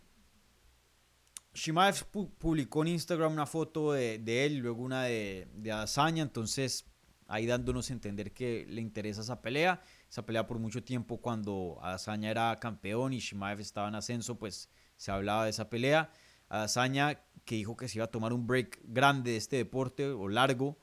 [1.54, 6.86] Shimaev pu publicó en Instagram una foto de, él luego una de, de Dazaña, entonces
[7.28, 11.80] ahí dándonos a entender que le interesa esa pelea esa pelea por mucho tiempo cuando
[11.82, 16.12] Adesanya era campeón y Shimaev estaba en ascenso, pues se hablaba de esa pelea.
[16.50, 20.28] Adesanya que dijo que se iba a tomar un break grande de este deporte o
[20.28, 20.78] largo,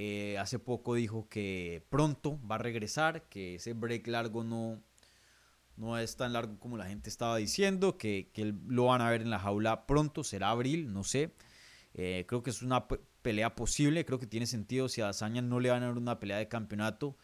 [0.00, 4.80] eh, hace poco dijo que pronto va a regresar, que ese break largo no,
[5.76, 9.22] no es tan largo como la gente estaba diciendo, que, que lo van a ver
[9.22, 11.34] en la jaula pronto, será abril, no sé.
[11.94, 12.86] Eh, creo que es una
[13.22, 16.20] pelea posible, creo que tiene sentido si a Adesanya no le van a dar una
[16.20, 17.16] pelea de campeonato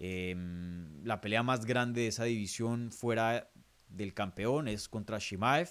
[0.00, 3.50] Em, la pelea más grande de esa división fuera
[3.88, 5.70] del campeón es contra Shimaev.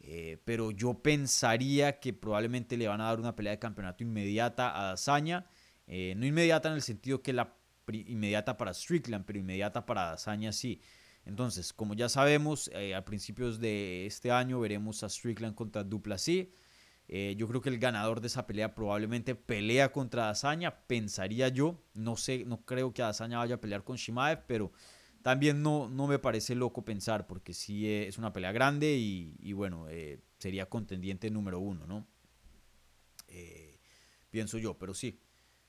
[0.00, 4.76] Eh, pero yo pensaría que probablemente le van a dar una pelea de campeonato inmediata
[4.76, 5.46] a Dazaña.
[5.86, 7.54] Eh, no inmediata en el sentido que la
[7.88, 10.80] inmediata para Strickland, pero inmediata para Dazaña sí.
[11.24, 16.48] Entonces, como ya sabemos, eh, a principios de este año veremos a Strickland contra Duplessis.
[17.08, 21.80] Eh, yo creo que el ganador de esa pelea probablemente pelea contra Dazaña, pensaría yo.
[21.94, 24.72] No sé, no creo que Dazaña vaya a pelear con Shimaev, pero
[25.22, 29.52] también no, no me parece loco pensar, porque sí eh, es una pelea grande y,
[29.52, 29.86] bueno,
[30.38, 32.06] sería contendiente número uno, ¿no?
[34.30, 35.21] pienso yo, pero sí.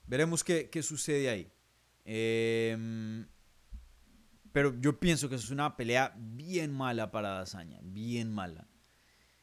[0.05, 1.51] Veremos qué, qué sucede ahí.
[2.05, 3.25] Em,
[4.51, 8.67] pero yo pienso que es una pelea bien mala para Dazaña, bien mala.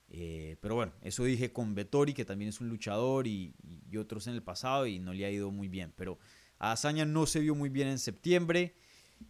[0.09, 3.55] Eh, pero bueno, eso dije con Vettori, que también es un luchador, y,
[3.99, 5.93] otros en el pasado, y no le ha ido muy bien.
[5.97, 6.19] Pero
[6.59, 8.77] a Azaña no se vio muy bien en septiembre.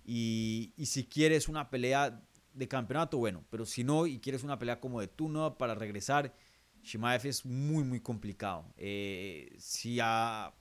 [0.04, 2.22] Y, si quieres una pelea
[2.52, 6.34] de campeonato, bueno, pero si no, y quieres una pelea como de turno para regresar,
[6.82, 8.72] Shimaev es muy, muy complicado.
[8.76, 10.54] Eh, si a.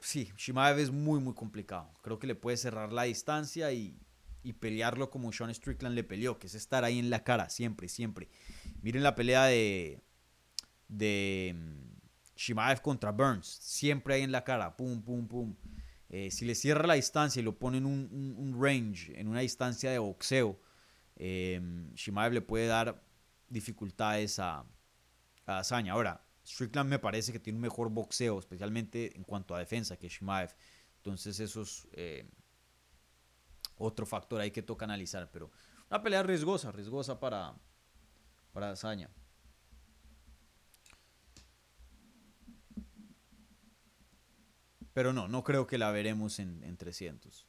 [0.00, 1.90] Sí, Shimaev es muy, muy complicado.
[2.02, 3.98] Creo que le puede cerrar la distancia y,
[4.42, 7.88] y pelearlo como Sean Strickland le peleó, que es estar ahí en la cara, siempre,
[7.88, 8.28] siempre.
[8.82, 10.00] Miren la pelea de,
[10.88, 15.56] de mm, Shimaev contra Burns, siempre ahí en la cara, pum, pum, pum.
[16.08, 19.90] Eh, si le cierra la distancia y lo pone en un, range, en una distancia
[19.90, 20.58] de boxeo,
[21.16, 21.60] eh,
[21.94, 23.02] Shimaev le puede dar
[23.48, 24.64] dificultades a,
[25.46, 25.92] a Hazaña.
[25.92, 30.08] Ahora, Strickland me parece que tiene un mejor boxeo, especialmente en cuanto a defensa que
[30.08, 30.54] Shimaev.
[30.96, 32.26] Entonces esos eh,
[33.76, 35.30] otro factor ahí que toca analizar.
[35.30, 35.50] Pero
[35.90, 37.54] una pelea riesgosa, riesgosa para,
[38.52, 38.74] para.
[44.94, 47.46] Pero no, no creo que la veremos en, en 300.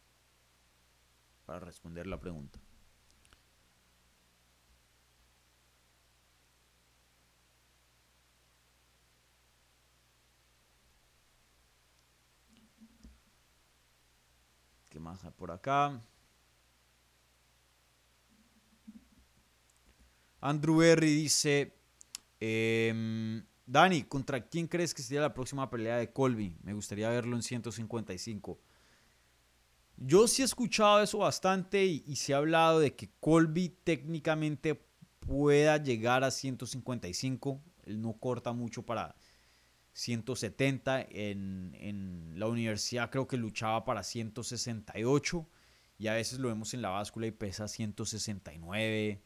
[1.45, 2.59] Para responder la pregunta.
[15.19, 16.01] ¿Qué más hay por acá?
[20.41, 21.75] Andrew Berry dice,
[22.39, 26.55] em, Dani, ¿contra quién crees que sería la próxima pelea de Colby?
[26.63, 28.59] Me gustaría verlo en 155.
[29.97, 34.75] Yo sí he escuchado eso bastante y, se ha hablado de que Colby técnicamente
[35.19, 37.61] pueda llegar a 155.
[37.83, 39.15] Él no corta mucho para
[39.93, 41.01] 170.
[41.09, 45.47] En, en la universidad creo que luchaba para 168
[45.99, 49.21] y a veces lo vemos en la báscula y pesa 169.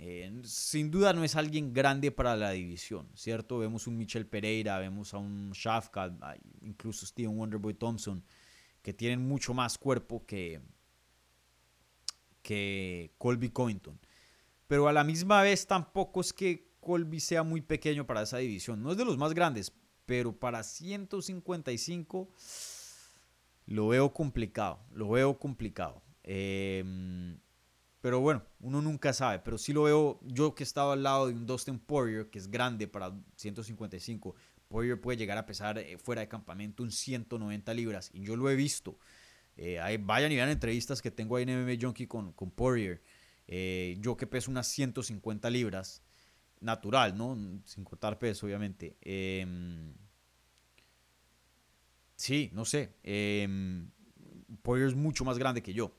[0.00, 3.58] Eh, sin duda no es alguien grande para la división, ¿cierto?
[3.58, 6.14] Vemos un Michel Pereira, vemos a un Shafka,
[6.60, 8.22] incluso Steven Wonderboy Thompson,
[8.82, 10.60] que tienen mucho más cuerpo que,
[12.42, 13.98] que Colby Covington.
[14.66, 18.82] Pero a la misma vez tampoco es que Colby sea muy pequeño para esa división.
[18.82, 19.72] No es de los más grandes,
[20.08, 22.32] pero para 155
[23.66, 24.80] lo veo complicado.
[24.90, 26.00] Lo veo complicado.
[26.24, 27.38] Em,
[28.00, 29.40] pero bueno, uno nunca sabe.
[29.40, 32.50] Pero sí lo veo, yo que estaba al lado de un Dustin Poirier, que es
[32.50, 34.34] grande para 155.
[34.66, 38.08] Poirier puede llegar a pesar eh, fuera de campamento un 190 libras.
[38.14, 38.98] Y yo lo he visto.
[39.58, 43.02] Eh, vayan y vean entrevistas que tengo ahí en MMA Junkie con, con Poirier.
[43.46, 46.02] Eh, yo que peso unas 150 libras,
[46.60, 47.36] natural, ¿no?
[47.64, 48.96] Sin cortar peso, obviamente.
[49.00, 49.94] Em,
[52.16, 52.94] sí, no sé.
[53.02, 53.90] Em,
[54.62, 55.92] Poirier es mucho más grande que yo.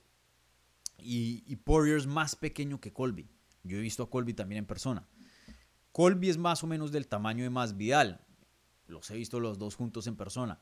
[0.98, 3.30] Y, y Poirier es más pequeño que Colby.
[3.64, 5.08] Yo he visto a Colby también en persona.
[5.92, 8.22] Colby es más o menos del tamaño de Masvidal.
[8.88, 10.60] Los he visto los dos juntos en persona.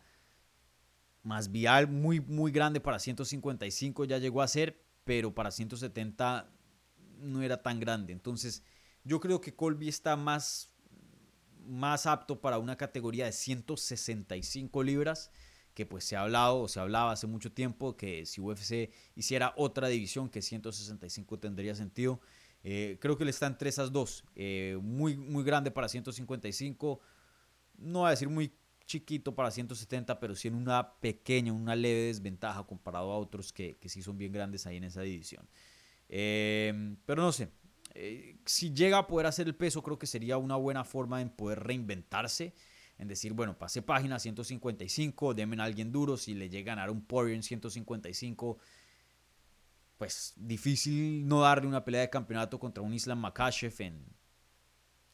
[1.24, 6.50] Masvidal muy, muy grande para 155 ya llegó a ser, pero para 170
[7.20, 8.14] no era tan grande.
[8.14, 8.64] Entonces,
[9.08, 10.70] yo creo que Colby está más,
[11.66, 15.32] más apto para una categoría de 165 libras,
[15.74, 19.54] que pues se ha hablado o se hablaba hace mucho tiempo que si UFC hiciera
[19.56, 22.20] otra división que 165 tendría sentido.
[22.64, 24.26] Eh, creo que le están 3 a 2.
[24.82, 27.00] muy, muy grande para 155.
[27.78, 28.52] No voy a decir muy
[28.86, 33.78] chiquito para 170, pero sí en una pequeña, una leve desventaja comparado a otros que,
[33.78, 35.48] que sí son bien grandes ahí en esa división.
[36.10, 37.50] Em, pero no sé,
[38.00, 41.30] eh, si llega a poder hacer el peso, creo que sería una buena forma en
[41.30, 42.54] poder reinventarse.
[43.00, 46.16] En decir, bueno, pasé página 155, denme a alguien duro.
[46.16, 48.60] Si le llega a ganar un Poirier en 155,
[49.98, 54.06] pues difícil no darle una pelea de campeonato contra un Islam Makashev en,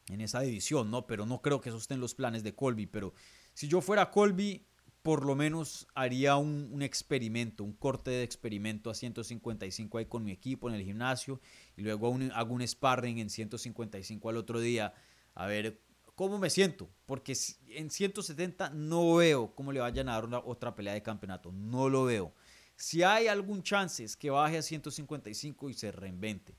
[0.08, 1.06] en esa división, ¿no?
[1.06, 2.86] Pero no creo que eso esté en los planes de Colby.
[2.86, 3.14] Pero
[3.54, 4.66] si yo fuera Colby,
[5.04, 10.32] por lo menos haría un, experimento, un corte de experimento a 155 ahí con mi
[10.32, 11.42] equipo en el gimnasio
[11.76, 14.94] y luego hago un sparring en 155 al otro día
[15.34, 15.78] a ver
[16.14, 17.36] cómo me siento, porque
[17.68, 21.90] en 170 no veo cómo le vayan a dar una, otra pelea de campeonato, no
[21.90, 22.32] lo veo.
[22.74, 26.56] Si hay algún chance es que baje a 155 y se reinvente,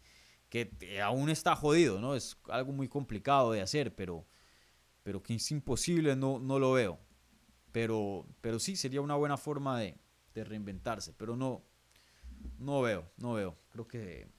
[0.50, 2.14] que aún está jodido, ¿no?
[2.14, 4.24] Es algo muy complicado de hacer, pero,
[5.02, 7.05] pero que es imposible, no, no lo veo.
[7.76, 9.98] Pero, pero sí, sería una buena forma de,
[10.34, 11.12] reinventarse.
[11.12, 11.62] Pero no,
[12.58, 13.58] no veo, no veo.
[13.70, 14.30] Creo que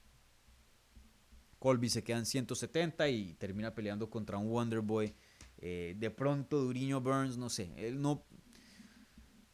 [1.59, 5.13] Colby se queda en 170 y termina peleando contra un Wonderboy.
[5.59, 8.25] Eh, de pronto Duriño Burns, no sé, él no,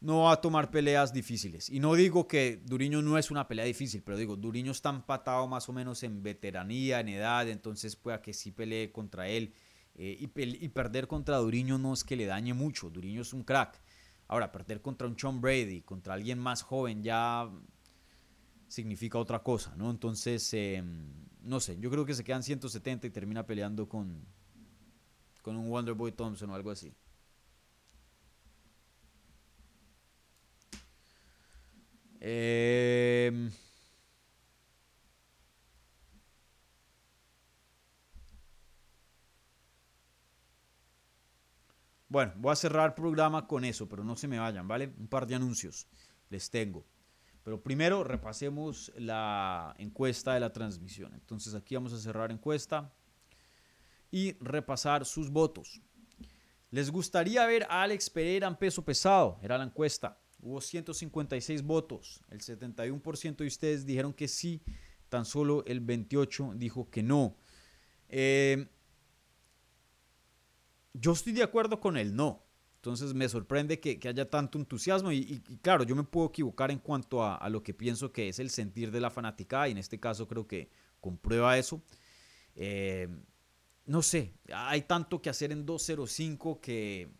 [0.00, 1.68] no va a tomar peleas difíciles.
[1.68, 5.46] Y no digo que Duriño no es una pelea difícil, pero digo, Duriño está empatado
[5.46, 9.52] más o menos en veteranía, en edad, entonces pueda que sí pelee contra él
[9.96, 12.90] eh, y, perder contra Duriño no es que le dañe mucho.
[12.90, 13.80] Duriño es un crack.
[14.26, 17.48] Ahora, perder contra un John Brady, contra alguien más joven, ya
[18.68, 19.90] significa otra cosa, ¿no?
[19.90, 24.24] Entonces, em, no sé, yo creo que se quedan 170 y termina peleando con,
[25.42, 26.92] con un Wonderboy Thompson o algo así.
[32.20, 33.50] Eh,
[42.14, 44.94] Bueno, voy a cerrar programa con eso, pero no se me vayan, ¿vale?
[45.00, 45.88] Un par de anuncios
[46.30, 46.86] les tengo.
[47.42, 51.12] Pero primero repasemos la encuesta de la transmisión.
[51.12, 52.94] Entonces aquí vamos a cerrar encuesta
[54.12, 55.82] y repasar sus votos.
[56.70, 59.40] ¿Les gustaría ver a Alex Pereira en peso pesado?
[59.42, 60.16] Era la encuesta.
[60.40, 62.20] Hubo 156 votos.
[62.30, 64.62] El 71% de ustedes dijeron que sí.
[65.08, 67.36] Tan solo el 28% dijo que no.
[68.08, 68.68] Eh,
[70.94, 72.42] yo estoy de acuerdo con el no.
[72.76, 77.24] Entonces me sorprende que, haya tanto entusiasmo y, claro, yo me puedo equivocar en cuanto
[77.24, 80.28] a, lo que pienso que es el sentir de la fanática y en este caso
[80.28, 80.70] creo que
[81.00, 81.82] comprueba eso.
[82.54, 83.08] Eh,
[83.86, 87.10] no sé, hay tanto que hacer en 205 que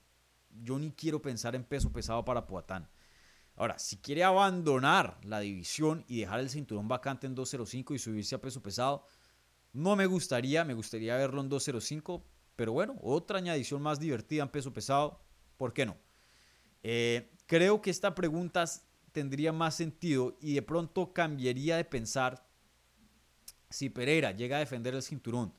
[0.51, 2.91] yo ni quiero pensar en peso pesado para Poatán.
[3.57, 8.35] Ahora, si quiere abandonar la división y dejar el cinturón vacante en 205 y subirse
[8.35, 9.07] a peso pesado,
[9.73, 12.25] no me gustaría, me gustaría verlo en 205,
[12.57, 15.21] pero bueno, otra añadición más divertida en peso pesado,
[15.57, 15.97] ¿por qué no?
[16.83, 18.65] Eh, creo que esta pregunta
[19.13, 22.47] tendría más sentido y de pronto cambiaría de pensar
[23.71, 25.53] si Pereira llega a defender el cinturón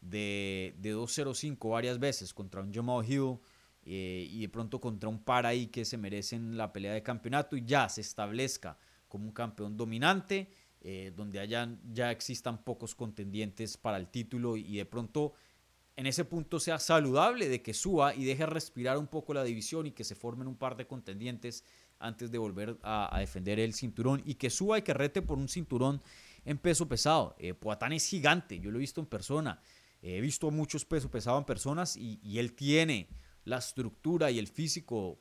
[0.00, 3.38] de, de 205 varias veces contra un Jamal Hill
[3.86, 7.56] eh, y de pronto contra un par ahí que se merecen la pelea de campeonato
[7.56, 8.78] y ya se establezca
[9.08, 14.76] como un campeón dominante, eh, donde hayan, ya existan pocos contendientes para el título y
[14.76, 15.34] de pronto
[15.96, 19.86] en ese punto sea saludable de que suba y deje respirar un poco la división
[19.86, 21.64] y que se formen un par de contendientes
[22.00, 25.48] antes de volver a, defender el cinturón y que suba y que rete por un
[25.48, 26.02] cinturón
[26.44, 27.36] en peso pesado.
[27.38, 29.62] Eh, Poatán es gigante, yo lo he visto en persona,
[30.02, 33.08] he visto muchos pesos pesados en personas y, él tiene
[33.44, 35.20] la estructura y el físico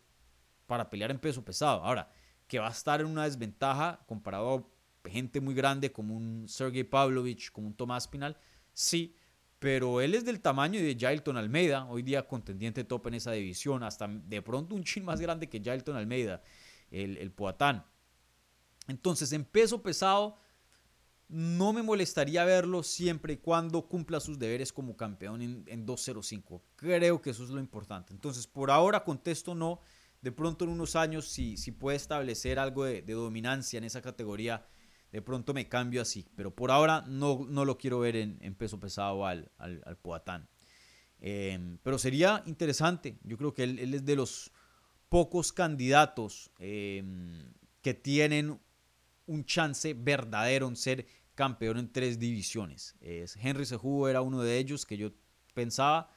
[0.65, 1.83] para pelear en peso pesado.
[1.83, 2.11] Ahora,
[2.47, 4.71] que va a estar en una desventaja comparado
[5.05, 8.37] a gente muy grande como un Sergey Pavlovich, como un Tomás Pinal,
[8.73, 9.15] sí,
[9.63, 13.81] pero él es del tamaño de Jailton Almeida, hoy día contendiente top en esa división,
[13.81, 16.41] hasta de pronto un chin más grande que Jailton Almeida,
[16.91, 17.85] el, el Poatán.
[18.89, 20.35] Entonces, en peso pesado,
[21.29, 26.61] no me molestaría verlo siempre y cuando cumpla sus deberes como campeón en, en 205.
[26.75, 28.11] Creo que eso es lo importante.
[28.11, 29.79] Entonces, por ahora contesto no.
[30.21, 34.01] De pronto en unos años, si, si puede establecer algo de, de dominancia en esa
[34.01, 34.65] categoría,
[35.13, 36.27] de pronto me cambio así.
[36.35, 40.49] Pero por ahora no, no lo quiero ver en, peso pesado al, al, Poatán.
[41.21, 43.19] Em, pero sería interesante.
[43.23, 44.51] Yo creo que él, es de los
[45.09, 47.53] pocos candidatos em,
[47.83, 48.59] que tienen
[49.27, 51.05] un chance verdadero en ser
[51.35, 52.95] campeón en tres divisiones.
[52.99, 55.11] Es, Henry Sejudo era uno de ellos que yo
[55.53, 56.09] pensaba.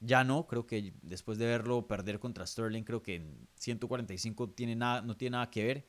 [0.00, 4.76] Ya no, creo que después de verlo perder contra Sterling, creo que en 145 tiene
[4.76, 5.86] nada, no tiene nada que ver.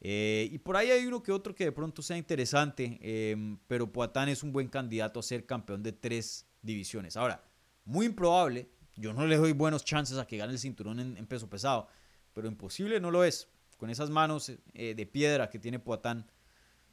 [0.00, 3.90] Eh, y por ahí hay uno que otro que de pronto sea interesante, em, pero
[3.90, 7.16] Poatán es un buen candidato a ser campeón de tres divisiones.
[7.16, 7.42] Ahora,
[7.84, 11.48] muy improbable, yo no le doy buenos chances a que gane el cinturón en, peso
[11.48, 11.88] pesado,
[12.32, 13.48] pero imposible no lo es.
[13.76, 16.30] Con esas manos eh, de piedra que tiene Poatán,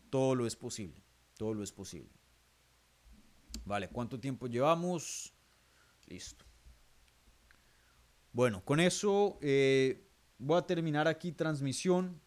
[0.09, 1.03] todo lo es posible,
[1.35, 2.11] todo lo es posible.
[3.65, 5.33] Vale, ¿cuánto tiempo llevamos?
[6.07, 6.45] Listo.
[8.31, 12.21] Bueno, con eso eh, voy a terminar aquí transmisión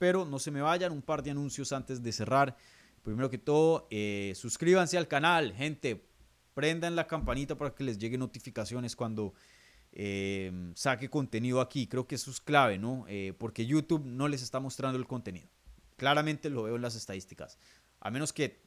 [0.00, 2.56] pero no se me vayan, un par de anuncios antes de cerrar.
[3.02, 6.08] Primero que todo, eh, suscríbanse al canal, gente,
[6.54, 9.34] prendan la campanita para que les lleguen notificaciones cuando
[9.92, 11.86] eh, saque contenido aquí.
[11.86, 13.04] Creo que eso es clave, ¿no?
[13.08, 15.50] Eh, porque YouTube no les está mostrando el contenido.
[15.98, 17.58] Claramente lo veo en las estadísticas.
[18.00, 18.62] A menos que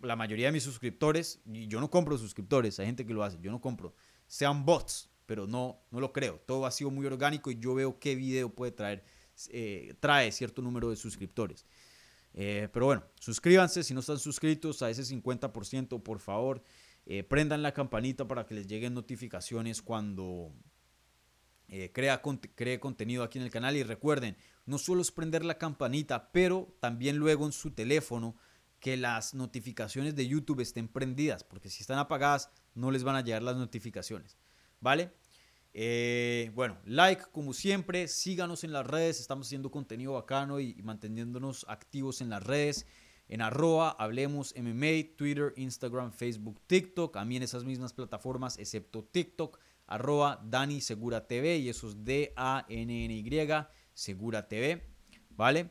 [0.00, 3.36] la mayoría de mis suscriptores, y yo no compro suscriptores, hay gente que lo hace,
[3.42, 3.94] yo no compro,
[4.26, 6.40] sean bots, pero no, no lo creo.
[6.46, 9.04] Todo ha sido muy orgánico y yo veo qué video puede traer
[9.50, 11.66] eh, trae cierto número de suscriptores.
[12.34, 16.62] Eh, pero bueno, suscríbanse si no están suscritos a ese 50%, por favor.
[17.06, 20.52] Eh, prendan la campanita para que les lleguen notificaciones cuando
[21.92, 22.22] crea,
[22.54, 23.76] cree contenido aquí en el canal.
[23.76, 24.36] Y recuerden,
[24.66, 28.36] no solo es prender la campanita, pero también luego en su teléfono
[28.80, 33.22] que las notificaciones de YouTube estén prendidas, porque si están apagadas no les van a
[33.22, 34.36] llegar las notificaciones.
[34.80, 35.12] ¿Vale?
[35.80, 41.64] Eh, bueno, like como siempre, síganos en las redes, estamos haciendo contenido bacano y, manteniéndonos
[41.68, 42.84] activos en las redes.
[43.28, 50.42] En arroba, hablemos MMA, Twitter, Instagram, Facebook, TikTok, en esas mismas plataformas, excepto TikTok, arroba
[50.44, 53.48] Dani Segura TV y eso es D-A-N-N-Y,
[53.94, 54.82] Segura TV,
[55.30, 55.70] ¿vale?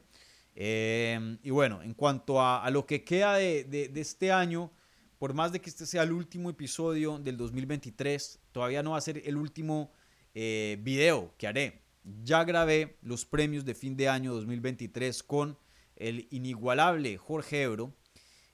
[0.55, 4.71] Eh, y bueno, en cuanto a, lo que queda de, de este año,
[5.19, 9.01] por más de que este sea el último episodio del 2023, todavía no va a
[9.01, 9.91] ser el último
[10.39, 11.81] eh, video que haré.
[12.23, 15.57] Ya grabé los premios de fin de año 2023 con
[15.95, 17.91] el inigualable Jorge Ebro.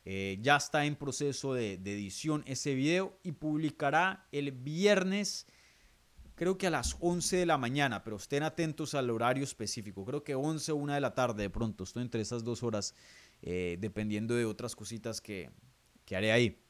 [0.05, 5.45] Eh, ya está en proceso de, edición ese video y publicará el viernes,
[6.35, 10.05] creo que a las 11 de la mañana, pero estén atentos al horario específico.
[10.05, 11.83] Creo que 11 o 1 de la tarde de pronto.
[11.83, 12.95] Estoy entre esas dos horas,
[13.41, 15.49] eh, dependiendo de otras cositas que,
[16.05, 16.63] que haré ahí.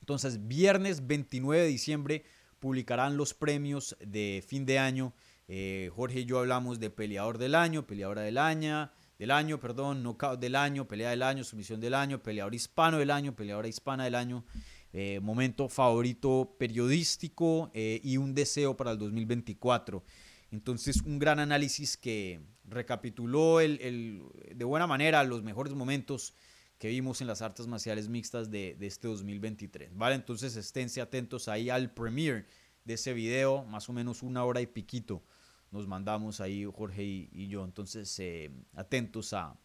[0.00, 2.24] Entonces, viernes 29 de diciembre
[2.58, 5.14] publicarán los premios de fin de año.
[5.48, 10.02] Eh, Jorge y yo hablamos de peleador del año, peleadora del año, del año, perdón,
[10.02, 14.04] knockout del año, pelea del año, sumisión del año, peleador hispano del año, peleadora hispana
[14.04, 14.44] del año,
[14.92, 20.02] eh, momento favorito periodístico eh, y un deseo para el 2024.
[20.50, 24.22] Entonces, un gran análisis que recapituló el,
[24.54, 26.34] de buena manera los mejores momentos
[26.78, 29.96] que vimos en las artes marciales mixtas de, este 2023.
[29.96, 30.14] ¿vale?
[30.16, 32.46] Entonces esténse atentos ahí al premiere
[32.84, 35.22] de ese video, más o menos una hora y piquito
[35.70, 37.64] nos mandamos ahí Jorge y, yo.
[37.64, 39.58] Entonces eh, atentos a,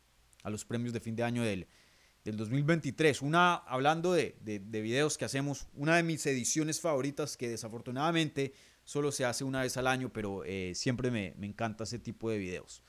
[0.45, 1.67] los premios de fin de año del,
[2.23, 3.21] del 2023.
[3.21, 8.53] Una, hablando de, de, videos que hacemos, una de mis ediciones favoritas que desafortunadamente
[8.83, 12.29] solo se hace una vez al año, pero eh, siempre me, me encanta ese tipo
[12.29, 12.83] de videos.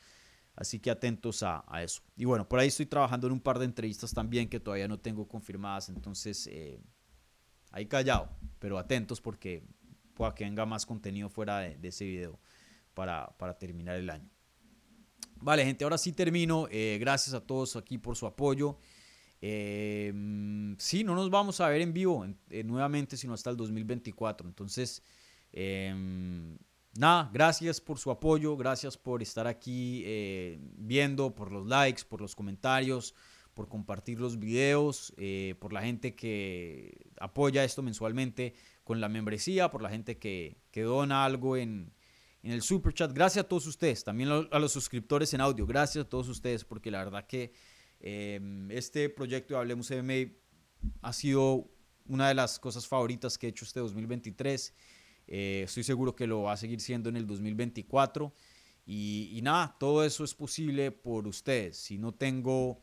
[0.55, 2.03] Así que atentos a, eso.
[2.16, 4.98] Y bueno, por ahí estoy trabajando en un par de entrevistas también que todavía no
[4.98, 5.88] tengo confirmadas.
[5.88, 6.80] Entonces, eh,
[7.70, 8.28] ahí callado,
[8.59, 9.64] pero atentos porque
[10.14, 12.38] pueda que venga más contenido fuera de, ese video
[12.92, 14.28] para, terminar el año.
[15.36, 16.68] Vale, gente, ahora sí termino.
[16.70, 18.78] Eh, gracias a todos aquí por su apoyo.
[19.40, 20.12] Eh,
[20.78, 22.26] sí, no nos vamos a ver en vivo
[22.64, 24.46] nuevamente, sino hasta el 2024.
[24.46, 25.03] Entonces,
[26.95, 30.05] nada, gracias por su apoyo, gracias por estar aquí
[30.76, 33.14] viendo, por los likes, por los comentarios,
[33.55, 35.14] por compartir los videos,
[35.59, 40.82] por la gente que apoya esto mensualmente con la membresía, por la gente que, que
[40.82, 41.93] dona algo en,
[42.43, 43.12] en el super chat.
[43.12, 45.66] Gracias a todos ustedes, también a los suscriptores en audio.
[45.66, 47.53] Gracias a todos ustedes, porque la verdad que
[48.01, 50.32] em, este proyecto de Hablemos MMA
[51.03, 51.70] ha sido
[52.07, 54.74] una de las cosas favoritas que he hecho este 2023.
[55.35, 58.35] Eh, estoy seguro que lo va a seguir siendo en el 2024.
[58.85, 61.78] Y, nada, todo eso es posible por ustedes.
[61.78, 62.83] Si no tengo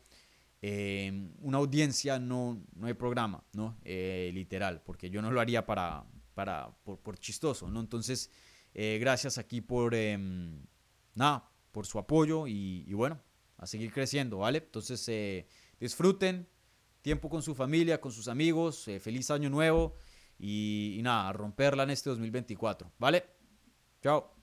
[0.60, 3.78] em, una audiencia, no, no hay programa, ¿no?
[3.84, 7.82] Eh, literal, porque yo no lo haría para, para, por, por chistoso, ¿no?
[7.82, 8.32] Entonces,
[8.74, 10.66] eh, gracias aquí por, em,
[11.14, 13.20] nada, por su apoyo y, bueno,
[13.58, 14.58] a seguir creciendo, ¿vale?
[14.60, 15.46] Entonces, eh,
[15.80, 16.48] disfruten
[17.04, 19.98] tiempo con su familia, con sus amigos, eh, feliz año nuevo
[20.40, 23.26] y, nada, romperla en este 2024, ¿vale?
[24.02, 24.39] Chao.